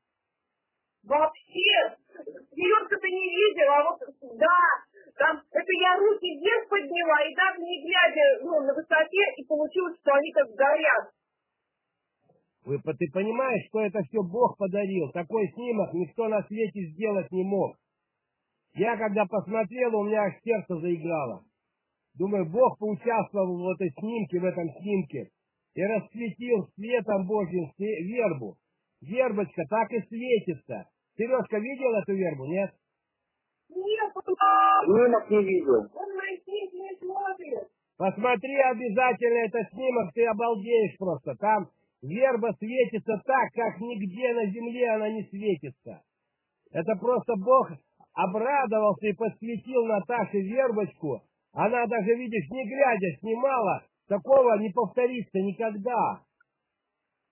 [1.03, 1.97] Вообще,
[2.99, 3.99] ты не видел, а вот
[4.37, 4.59] да,
[5.17, 9.97] там, это я руки вверх подняла, и даже не глядя ну, на высоте, и получилось,
[9.99, 11.09] что они как горят.
[12.65, 15.09] Вы, ты понимаешь, что это все Бог подарил?
[15.11, 17.77] Такой снимок никто на свете сделать не мог.
[18.73, 21.43] Я когда посмотрел, у меня аж сердце заиграло.
[22.15, 25.29] Думаю, Бог поучаствовал в этой снимке, в этом снимке,
[25.75, 28.57] и расцветил светом Божьим вербу.
[29.01, 30.89] Вербочка так и светится.
[31.17, 32.71] Сережка видел эту вербу, нет?
[33.69, 34.11] Нет,
[34.85, 35.87] Снимок не видел.
[35.93, 37.69] Он не смотрит.
[37.97, 41.35] Посмотри обязательно этот снимок, ты обалдеешь просто.
[41.35, 41.69] Там
[42.01, 46.01] верба светится так, как нигде на земле она не светится.
[46.71, 47.71] Это просто Бог
[48.23, 51.21] обрадовался и посвятил Наташе вербочку.
[51.53, 53.83] Она даже, видишь, не глядя снимала.
[54.07, 56.21] Такого не повторится никогда.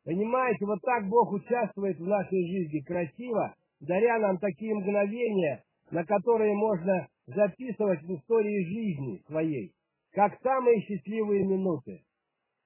[0.05, 6.55] Понимаете, вот так Бог участвует в нашей жизни красиво, даря нам такие мгновения, на которые
[6.55, 9.73] можно записывать в истории жизни своей,
[10.13, 12.03] как самые счастливые минуты.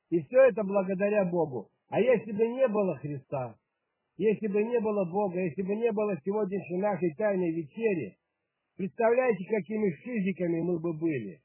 [0.09, 1.69] И все это благодаря Богу.
[1.89, 3.55] А если бы не было Христа,
[4.21, 8.15] если бы не было Бога, если бы не было сегодняшней нашей тайной вечери,
[8.77, 11.39] представляете, какими шизиками мы бы были?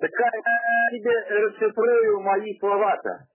[0.00, 1.10] Такая тебе
[1.46, 3.26] расшифрую мои слова-то.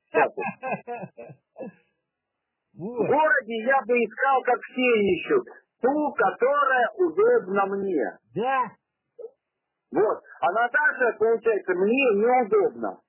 [2.74, 5.48] В городе я бы искал, как все ищут,
[5.82, 8.06] ту, которая удобна мне.
[8.36, 8.72] Да.
[9.92, 10.22] Вот.
[10.42, 13.00] А Наташа, получается, мне неудобно.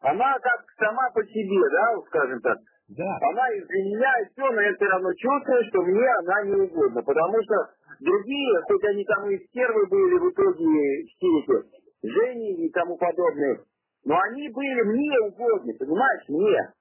[0.00, 2.58] Она как сама по себе, да, скажем так.
[2.96, 3.18] Да.
[3.30, 7.02] Она из-за меня и все, но я все равно чувствую, что мне она не угодна.
[7.02, 7.54] Потому что
[8.00, 13.60] другие, хоть они там и стервы были в итоге все эти, Жени и тому подобные,
[14.06, 16.72] но они были мне угодны, понимаешь, мне.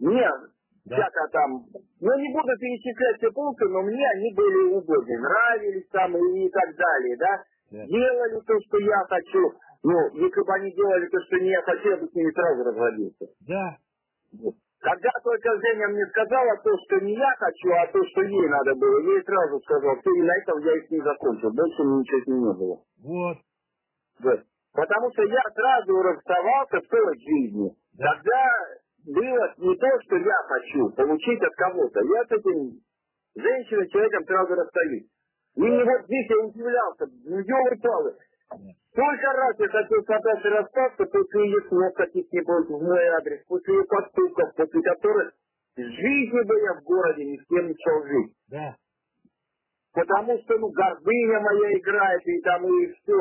[0.00, 0.30] Мне
[0.86, 0.96] да.
[0.96, 1.62] всяко там,
[2.00, 6.74] ну не буду перечислять все пункты, но мне они были угодны, нравились там и так
[6.74, 7.42] далее, да.
[7.72, 7.86] да.
[7.86, 11.90] Делали то, что я хочу, ну, если бы они делали то, что не я хочу,
[11.90, 13.26] я бы с ними сразу разводился.
[13.46, 13.76] Да.
[14.86, 18.72] Когда только Женя мне сказала то, что не я хочу, а то, что ей надо
[18.76, 21.50] было, я ей сразу сказал, все, и на этом я и с ней закончил.
[21.50, 22.78] Больше ничего с ней не было.
[23.02, 23.36] Вот.
[24.22, 24.40] Вот.
[24.72, 27.74] Потому что я сразу расставался в той жизни.
[27.98, 28.14] Да.
[28.14, 28.50] Когда
[29.06, 32.00] было не то, что я хочу получить от кого-то.
[32.04, 32.78] Я с этим
[33.34, 35.10] женщиной, человеком сразу расстаюсь.
[35.56, 38.14] И вот здесь я удивлялся, ну, елы-палы.
[38.48, 43.74] Сколько раз я хотел с Наташей расстаться после ее слов каких-нибудь в мой адрес, после
[43.74, 45.32] ее поступков, после которых
[45.76, 48.32] жизни бы я в городе ни с кем не стал жить.
[48.48, 48.76] Да.
[49.92, 53.16] Потому что, ну, гордыня моя играет, и там, и все.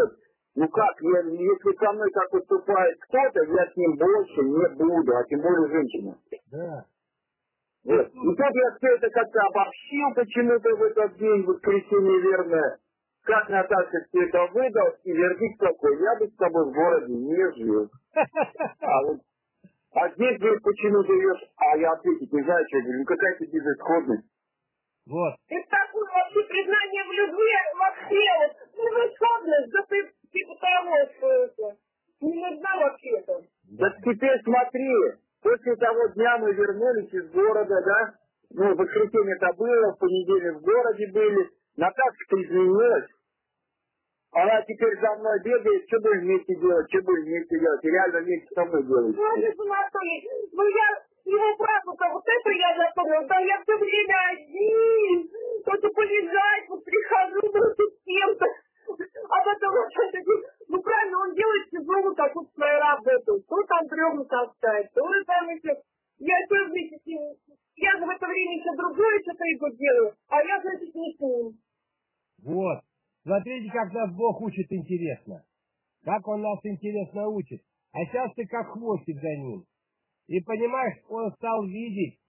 [0.56, 5.16] Ну как, я, если со мной так поступает кто-то, я с ним больше не буду,
[5.18, 6.18] а тем более женщина.
[6.52, 6.86] Да.
[7.84, 8.08] Вот.
[8.08, 12.78] И тут я все это как-то обобщил почему-то в этот день, воскресенье верное.
[13.26, 17.52] Как Наташа все это выдал, и вердикт такой, я бы с тобой в городе не
[17.58, 17.90] жил.
[18.14, 19.20] А, вот,
[19.94, 21.42] а здесь, говорит, почему живешь?
[21.58, 24.28] А я ответить не знаю, что, говорю, ну какая ты безысходность.
[25.08, 25.34] Вот.
[25.50, 31.78] Это такое вообще признание в любви вообще, вот, безысходность, да ты типа того, что это,
[32.22, 33.42] не нужна вообще-то.
[33.80, 34.94] Так теперь смотри,
[35.42, 38.14] после того дня мы вернулись из города, да?
[38.52, 41.50] Ну, в воскресенье это было, в понедельник в городе были.
[41.78, 43.15] Наташка-то изменилась.
[44.32, 47.84] Она теперь за мной бегает, что будем вместе делать, что будем вместе делать.
[47.84, 49.16] И реально вместе со мной делает.
[49.16, 50.88] Ну, Анатольевич, ну я
[51.26, 55.30] его фразу-то вот это я запомнил, да я все время один,
[55.66, 58.46] только полежать, вот прихожу, вдруг с кем-то.
[58.86, 60.20] А потом вот это,
[60.68, 63.42] ну правильно, он делает тяжелую какую-то свою работу.
[63.50, 65.74] То там бревна таскает, то там еще...
[66.20, 67.22] Я все вместе с ним...
[67.76, 71.20] Я же в это время еще другое что-то его делаю, а я, значит, не с
[71.20, 71.58] ним.
[72.44, 72.80] Вот.
[73.26, 75.44] Смотрите, как нас Бог учит интересно.
[76.04, 77.60] Как Он нас интересно учит.
[77.92, 79.66] А сейчас ты как хвостик за ним.
[80.28, 82.20] И понимаешь, он стал видеть,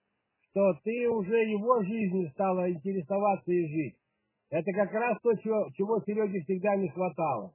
[0.50, 3.96] что ты уже его жизнью стала интересоваться и жить.
[4.48, 7.52] Это как раз то, чего, чего Сереге всегда не хватало.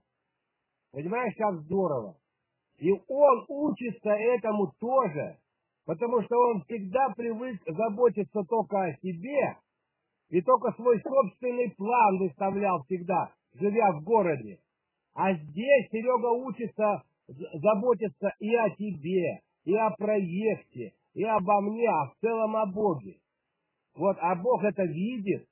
[0.92, 2.18] Понимаешь, как здорово.
[2.78, 5.38] И он учится этому тоже,
[5.86, 9.58] потому что он всегда привык заботиться только о себе,
[10.32, 14.60] и только свой собственный план выставлял всегда, живя в городе.
[15.14, 22.08] А здесь Серега учится заботиться и о тебе, и о проекте, и обо мне, а
[22.08, 23.18] в целом о Боге.
[23.94, 25.46] Вот, а Бог это видит,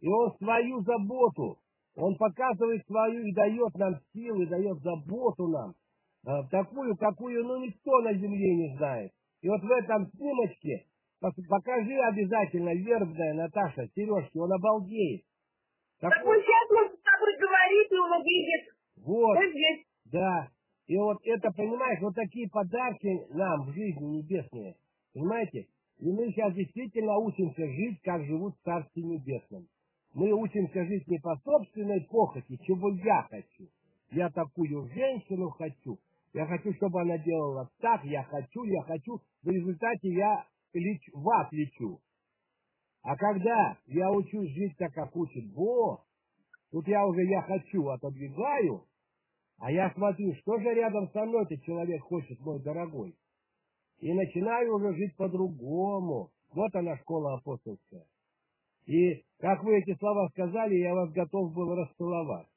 [0.00, 1.58] и Он свою заботу,
[1.94, 5.74] Он показывает свою и дает нам силы, дает заботу нам,
[6.26, 9.12] э, такую, какую, ну, никто на земле не знает.
[9.42, 10.86] И вот в этом снимочке
[11.48, 15.22] покажи обязательно, вербная Наташа, Сережки, он обалдеет.
[16.00, 18.74] Так он сейчас может с тобой говорить, и он увидит.
[19.04, 19.86] Вот, Вот здесь.
[20.06, 20.48] да.
[20.88, 24.74] И вот это, понимаешь, вот такие подарки нам в жизни небесные,
[25.14, 25.66] понимаете?
[26.00, 29.66] И мы сейчас действительно учимся жить, как живут в Царстве Небесном.
[30.14, 33.68] Мы учимся жить не по собственной похоти, чего я хочу.
[34.10, 35.98] Я такую женщину хочу.
[36.34, 39.20] Я хочу, чтобы она делала так, я хочу, я хочу.
[39.42, 40.44] В результате я
[40.78, 42.00] лечу, в ад лечу.
[43.02, 46.06] А когда я учусь жить так, как учит Бог,
[46.70, 48.86] тут я уже я хочу отодвигаю,
[49.58, 53.16] а я смотрю, что же рядом со мной этот человек хочет, мой дорогой.
[53.98, 56.30] И начинаю уже жить по-другому.
[56.52, 58.04] Вот она, школа апостольская.
[58.86, 62.48] И как вы эти слова сказали, я вас готов был расцеловать.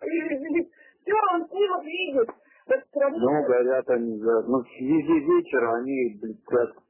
[0.00, 2.28] Все, он видит.
[2.66, 4.42] Ну, говорят они, да.
[4.42, 6.82] Ну, везде вечер, они, блин, как...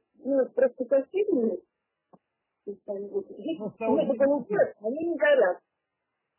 [3.59, 5.59] Ну, просто очень- голубых, они не горят.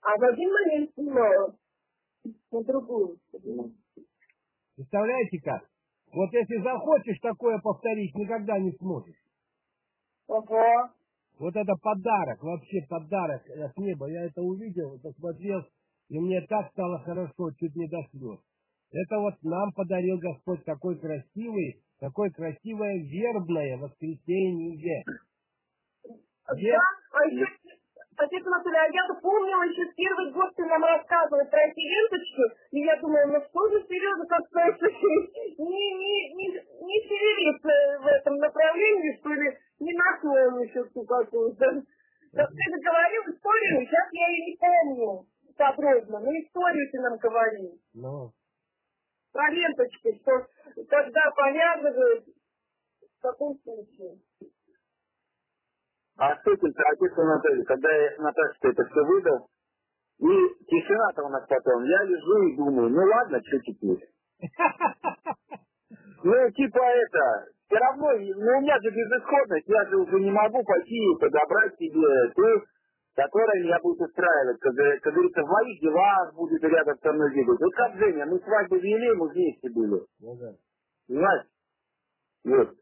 [0.02, 1.56] А в один момент снимала
[2.52, 3.18] на другую.
[4.76, 5.62] Представляете как?
[6.12, 9.16] Вот если захочешь такое повторить, никогда не сможешь.
[10.28, 10.92] Ага.
[11.38, 14.10] Вот это подарок, вообще подарок от неба.
[14.10, 15.62] Я это увидел, посмотрел,
[16.08, 18.38] и мне так стало хорошо, чуть не до слез.
[18.90, 25.04] Это вот нам подарил Господь такой красивый, такое красивое вербное воскресенье.
[26.56, 26.72] Где?
[26.72, 26.82] Да,
[27.12, 27.44] а еще,
[28.16, 32.42] отец Анатолий, а я-то помнила еще первый год ты нам рассказывал про эти ленточки,
[32.72, 34.88] и я думала, ну что же Сережа как-то
[35.58, 41.04] не, не, не, не шевелится в этом направлении, что ли, не нашел он еще ту
[41.04, 41.82] какую-то.
[42.32, 45.26] Так ты говорил историю, сейчас я ее не помню
[45.58, 47.78] подробно, но историю ты нам говорил.
[47.94, 48.32] Ну,
[49.38, 50.32] Про ленточки, что
[50.90, 54.18] когда повязывают, в каком случае.
[56.16, 59.46] А с этим-то отец Анатолий, когда я Наташе это все выдал,
[60.18, 64.10] и тишина-то у нас потом, я лежу и думаю, ну ладно, что теперь?
[66.24, 70.64] Ну, типа это, все равно, ну у меня же безысходность, я же уже не могу
[70.64, 72.64] пойти и подобрать себе ту,
[73.18, 74.72] которая меня будет устраивать, как,
[75.02, 77.58] как говорится, в моих делах будет рядом со мной бегать.
[77.58, 80.54] Вот как Женя, мы свадьбу вели, мы вместе были, ну да.
[81.08, 81.46] понимаешь?
[82.44, 82.76] Вот.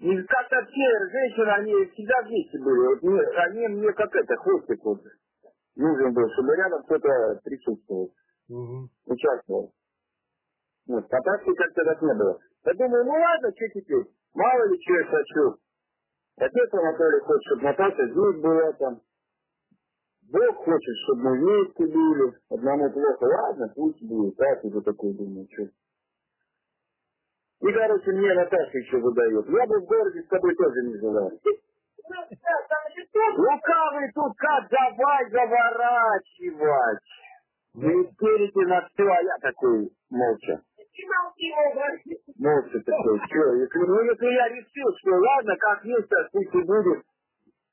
[0.00, 2.86] И как-то все женщины, они всегда вместе были.
[2.88, 5.02] Вот мне- они мне как это, хвостик вот
[5.76, 8.12] нужен был, чтобы рядом кто-то присутствовал,
[8.48, 8.90] Мгм.
[9.06, 9.72] участвовал.
[10.88, 12.40] Вот, а так как-то так не было.
[12.64, 14.04] Я думаю, ну ладно, что теперь?
[14.34, 15.58] Мало ли что я хочу.
[16.38, 19.00] Отец Анатолий хочет, чтобы Наташа здесь была там.
[20.30, 22.32] Бог хочет, чтобы мы вместе были.
[22.50, 24.36] Одному плохо, ладно, пусть будет.
[24.36, 25.62] Так уже такой думаю, что.
[27.60, 29.48] И, короче, мне Наташа еще выдает.
[29.48, 31.30] Я бы в городе с тобой тоже не жила.
[33.36, 37.04] Лукавый тут как давай заворачивать.
[37.74, 40.62] Вы истерите на все, а я такой молча.
[42.38, 46.62] Молча такой, что, если, ну, если я решил, что ладно, как есть, так пусть и
[46.62, 47.02] будет.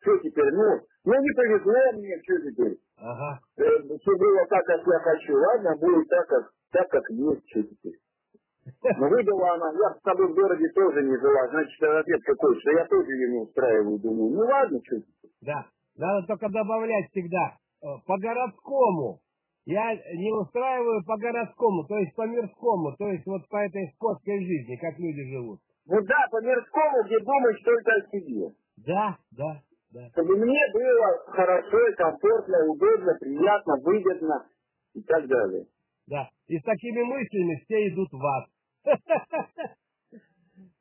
[0.02, 2.78] Что теперь, ну, ну не повезло мне, что теперь.
[2.98, 3.40] Ага.
[3.58, 7.64] Э, Все было так, как я хочу, ладно, будет так, как, так, как есть, что
[7.64, 8.00] теперь.
[8.98, 12.72] Ну, выдала она, я с тобой в городе тоже не жила, значит, ответ какой, что
[12.72, 14.98] я тоже ее не устраиваю, думаю, ну ладно, что
[15.42, 15.66] Да.
[15.98, 19.20] Надо только добавлять всегда э, по городскому.
[19.66, 24.44] Я не устраиваю по городскому, то есть по мирскому, то есть вот по этой скотской
[24.46, 25.60] жизни, как люди живут.
[25.88, 28.48] Ну да, по мирскому, где думаешь только о себе.
[28.86, 29.62] Да, да,
[29.96, 30.10] да.
[30.12, 34.46] Чтобы мне было хорошо, комфортно, удобно, приятно, выгодно
[34.94, 35.66] и так далее.
[36.08, 36.30] Да.
[36.48, 38.46] И с такими мыслями все идут в ад.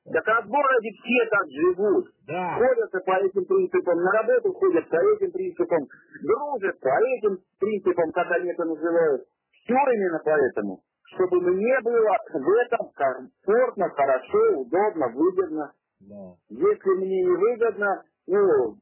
[0.04, 2.06] Так а в городе все так живут.
[2.26, 2.58] Да.
[2.58, 5.88] Ходят по этим принципам, на работу ходят по этим принципам,
[6.22, 9.24] дружат по этим принципам, как они это называют.
[9.50, 10.82] Все именно поэтому.
[11.14, 15.72] Чтобы мне было в этом комфортно, хорошо, удобно, выгодно.
[16.00, 16.34] Да.
[16.50, 18.76] Если мне не выгодно, ну,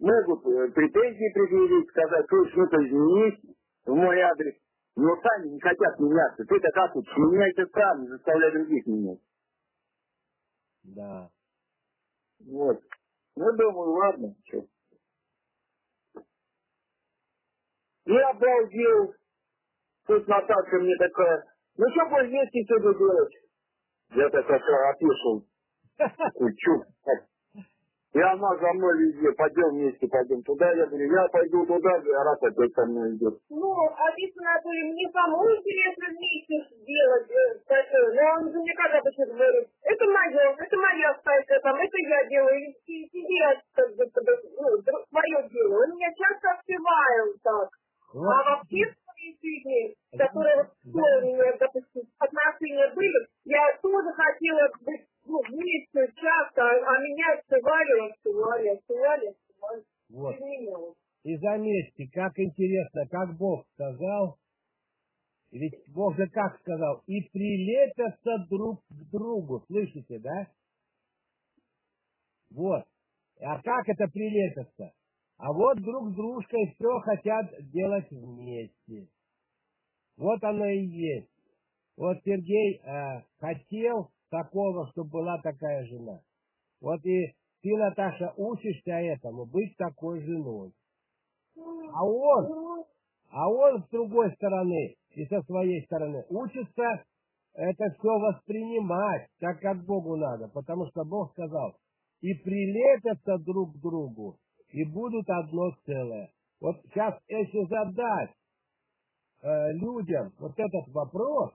[0.00, 3.40] могут э, претензии предъявить, сказать, что что-то изменить
[3.86, 4.54] в мой адрес.
[4.96, 6.44] Но сами не хотят меняться.
[6.44, 7.06] Ты-то как тут?
[7.16, 9.20] Меняйте сам, не заставляй других менять.
[10.82, 11.30] Да.
[12.46, 12.80] Вот.
[13.36, 14.64] Ну, думаю, ладно, что.
[18.06, 19.14] И обалдел.
[20.06, 21.44] Тут Наташа мне такая,
[21.76, 23.34] ну что будешь вместе сегодня делать?
[24.12, 25.46] Я так опешил.
[26.56, 26.82] Чё?
[28.12, 30.72] И она за мной везде, пойдем вместе, пойдем туда.
[30.72, 33.38] Я говорю, я пойду туда, а раз опять со мной идет.
[33.50, 33.70] Ну,
[34.62, 37.30] то и мне самому интересно вместе сделать.
[37.30, 41.60] э, так, э, Но он же мне как обычно говорит, это мое, это моя стайка,
[41.62, 45.82] там, это я делаю, и и тебе как бы, ну, свое дело.
[45.82, 47.68] Он меня часто отпевает так.
[48.12, 48.26] Вот.
[48.26, 55.06] А в общественной жизни, которые вот, у меня, допустим, отношения были, я тоже хотела быть
[55.30, 59.84] ну, вместе часто, а, а меня отсывали, отсывали, отсывали, отсывали.
[60.10, 60.34] Вот.
[60.34, 60.96] Изменилось.
[61.22, 64.38] И заметьте, как интересно, как Бог сказал,
[65.52, 70.46] ведь Бог же как сказал, и прилепятся друг к другу, слышите, да?
[72.50, 72.84] Вот.
[73.40, 74.92] А как это прилепятся?
[75.38, 79.08] А вот друг с дружкой все хотят делать вместе.
[80.16, 81.30] Вот оно и есть.
[81.96, 86.20] Вот Сергей э, хотел такого, чтобы была такая жена.
[86.80, 90.72] Вот и ты, Наташа, учишься этому, быть такой женой.
[91.56, 92.84] А он,
[93.30, 97.04] а он с другой стороны и со своей стороны учится
[97.54, 101.76] это все воспринимать так, как Богу надо, потому что Бог сказал,
[102.20, 104.38] и прилепятся друг к другу,
[104.68, 106.30] и будут одно целое.
[106.60, 108.30] Вот сейчас, если задать
[109.42, 111.52] э, людям вот этот вопрос,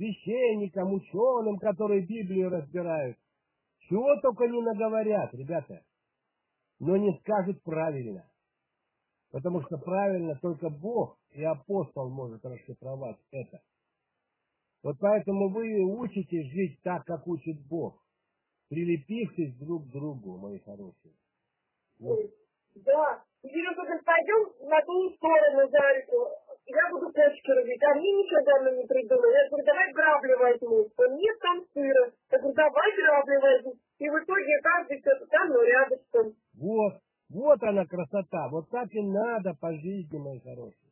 [0.00, 3.18] священникам, ученым, которые Библию разбирают,
[3.80, 5.82] чего только не наговорят, ребята,
[6.78, 8.24] но не скажут правильно.
[9.30, 13.60] Потому что правильно только Бог и апостол может расшифровать это.
[14.82, 18.02] Вот поэтому вы учитесь жить так, как учит Бог,
[18.70, 21.14] прилепившись друг к другу, мои хорошие.
[21.98, 22.18] Вот.
[22.74, 23.22] Да.
[23.42, 28.70] Теперь когда пойдем на ту сторону за реку, я буду рубить, а мне ничего давно
[28.78, 29.34] не придумали.
[29.34, 30.78] Я говорю, давай грабли возьму.
[30.96, 32.12] Он нет там сыра.
[32.30, 33.74] Я говорю, давай грабли возьму.
[33.98, 36.34] И в итоге каждый что-то там, но рядышком.
[36.54, 36.94] Вот,
[37.30, 40.90] вот она красота, вот так и надо по жизни, мои хорошие.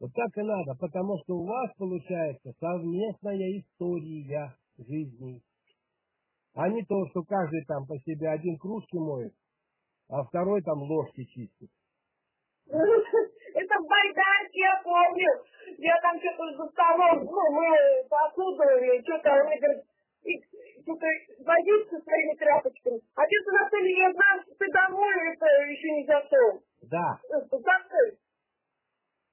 [0.00, 5.40] Вот так и надо, потому что у вас получается совместная история жизни.
[6.54, 9.32] А не то, что каждый там по себе один кружки моет,
[10.08, 11.70] а второй там ложки чистит.
[13.54, 15.28] Это в байдарке, я помню.
[15.78, 17.66] Я там что-то за столом, ну, мы
[18.08, 19.84] посуду или что-то, он мне говорит,
[20.24, 20.32] и
[20.82, 21.06] что-то
[21.44, 23.00] возись со своими тряпочками.
[23.16, 26.62] А ты на цели, я знаю, что ты домой, это еще не готов.
[26.90, 27.18] Да.
[27.30, 28.18] Ты?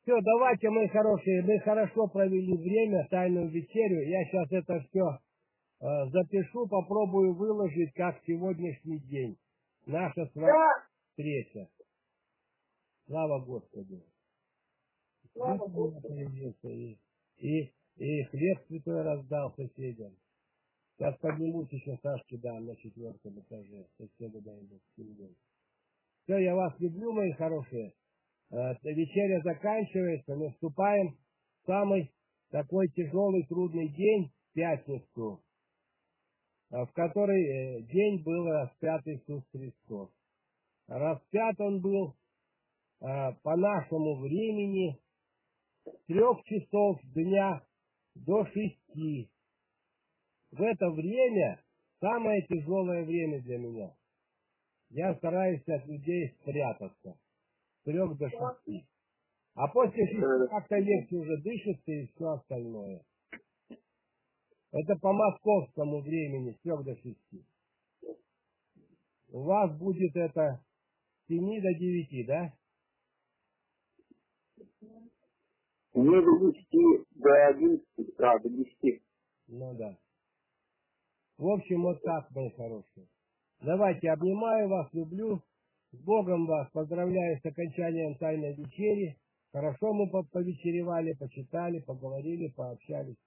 [0.04, 4.02] Все, давайте, мои хорошие, мы хорошо провели время, тайную вечерю.
[4.10, 5.06] Я сейчас это все
[5.82, 9.38] э, запишу, попробую выложить, как сегодняшний день.
[9.86, 10.84] Наша с вами Да.
[11.12, 11.68] встреча.
[13.10, 14.04] Слава Господу.
[15.34, 16.14] Слава Господу.
[16.62, 17.00] и,
[17.38, 20.16] и, и хлеб святой раздал соседям.
[20.94, 23.88] Сейчас поднимусь еще Сашке дам на четвертом этаже.
[23.98, 25.36] Соседу дам с семьей.
[26.24, 27.96] Все, я вас люблю, мои хорошие.
[28.52, 31.18] Э, вечеря заканчивается, наступаем
[31.64, 32.12] в самый
[32.52, 35.42] такой тяжелый, трудный день, пятницу,
[36.70, 40.12] э, в который э, день был распят Иисус Христос.
[40.88, 42.16] Распят он был
[43.00, 45.00] по нашему времени
[45.86, 47.64] с трех часов дня
[48.16, 49.30] до шести.
[50.52, 51.62] В это время
[52.00, 53.96] самое тяжелое время для меня.
[54.90, 57.18] Я стараюсь от людей спрятаться.
[57.80, 58.86] С трех до шести.
[59.54, 63.02] А после шести как-то легче уже дышится и все остальное.
[64.72, 67.46] Это по московскому времени, с трех до шести.
[69.32, 70.64] У вас будет это
[71.24, 72.54] с семи до девяти, да?
[76.00, 76.54] Мне до
[77.16, 79.02] до одиннадцати, а, до десяти.
[79.48, 79.98] Ну да.
[81.38, 83.08] В общем, вот так, мои хорошие.
[83.62, 85.42] Давайте, обнимаю вас, люблю.
[85.92, 89.18] С Богом вас поздравляю с окончанием Тайной Вечери.
[89.52, 93.18] Хорошо мы повечеревали, почитали, поговорили, пообщались.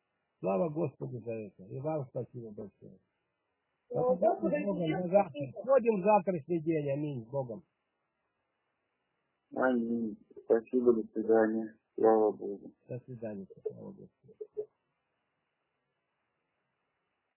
[0.41, 1.65] Слава Господу за это.
[1.65, 2.99] И вам спасибо большое.
[3.91, 5.53] Ну, Господи, С Богом, завтра.
[5.61, 6.91] Входим в завтрашний день.
[6.91, 7.27] Аминь.
[7.27, 7.63] С Богом.
[9.57, 10.17] Аминь.
[10.45, 11.75] Спасибо, до свидания.
[11.97, 12.73] Слава Богу.
[12.89, 13.47] До свидания.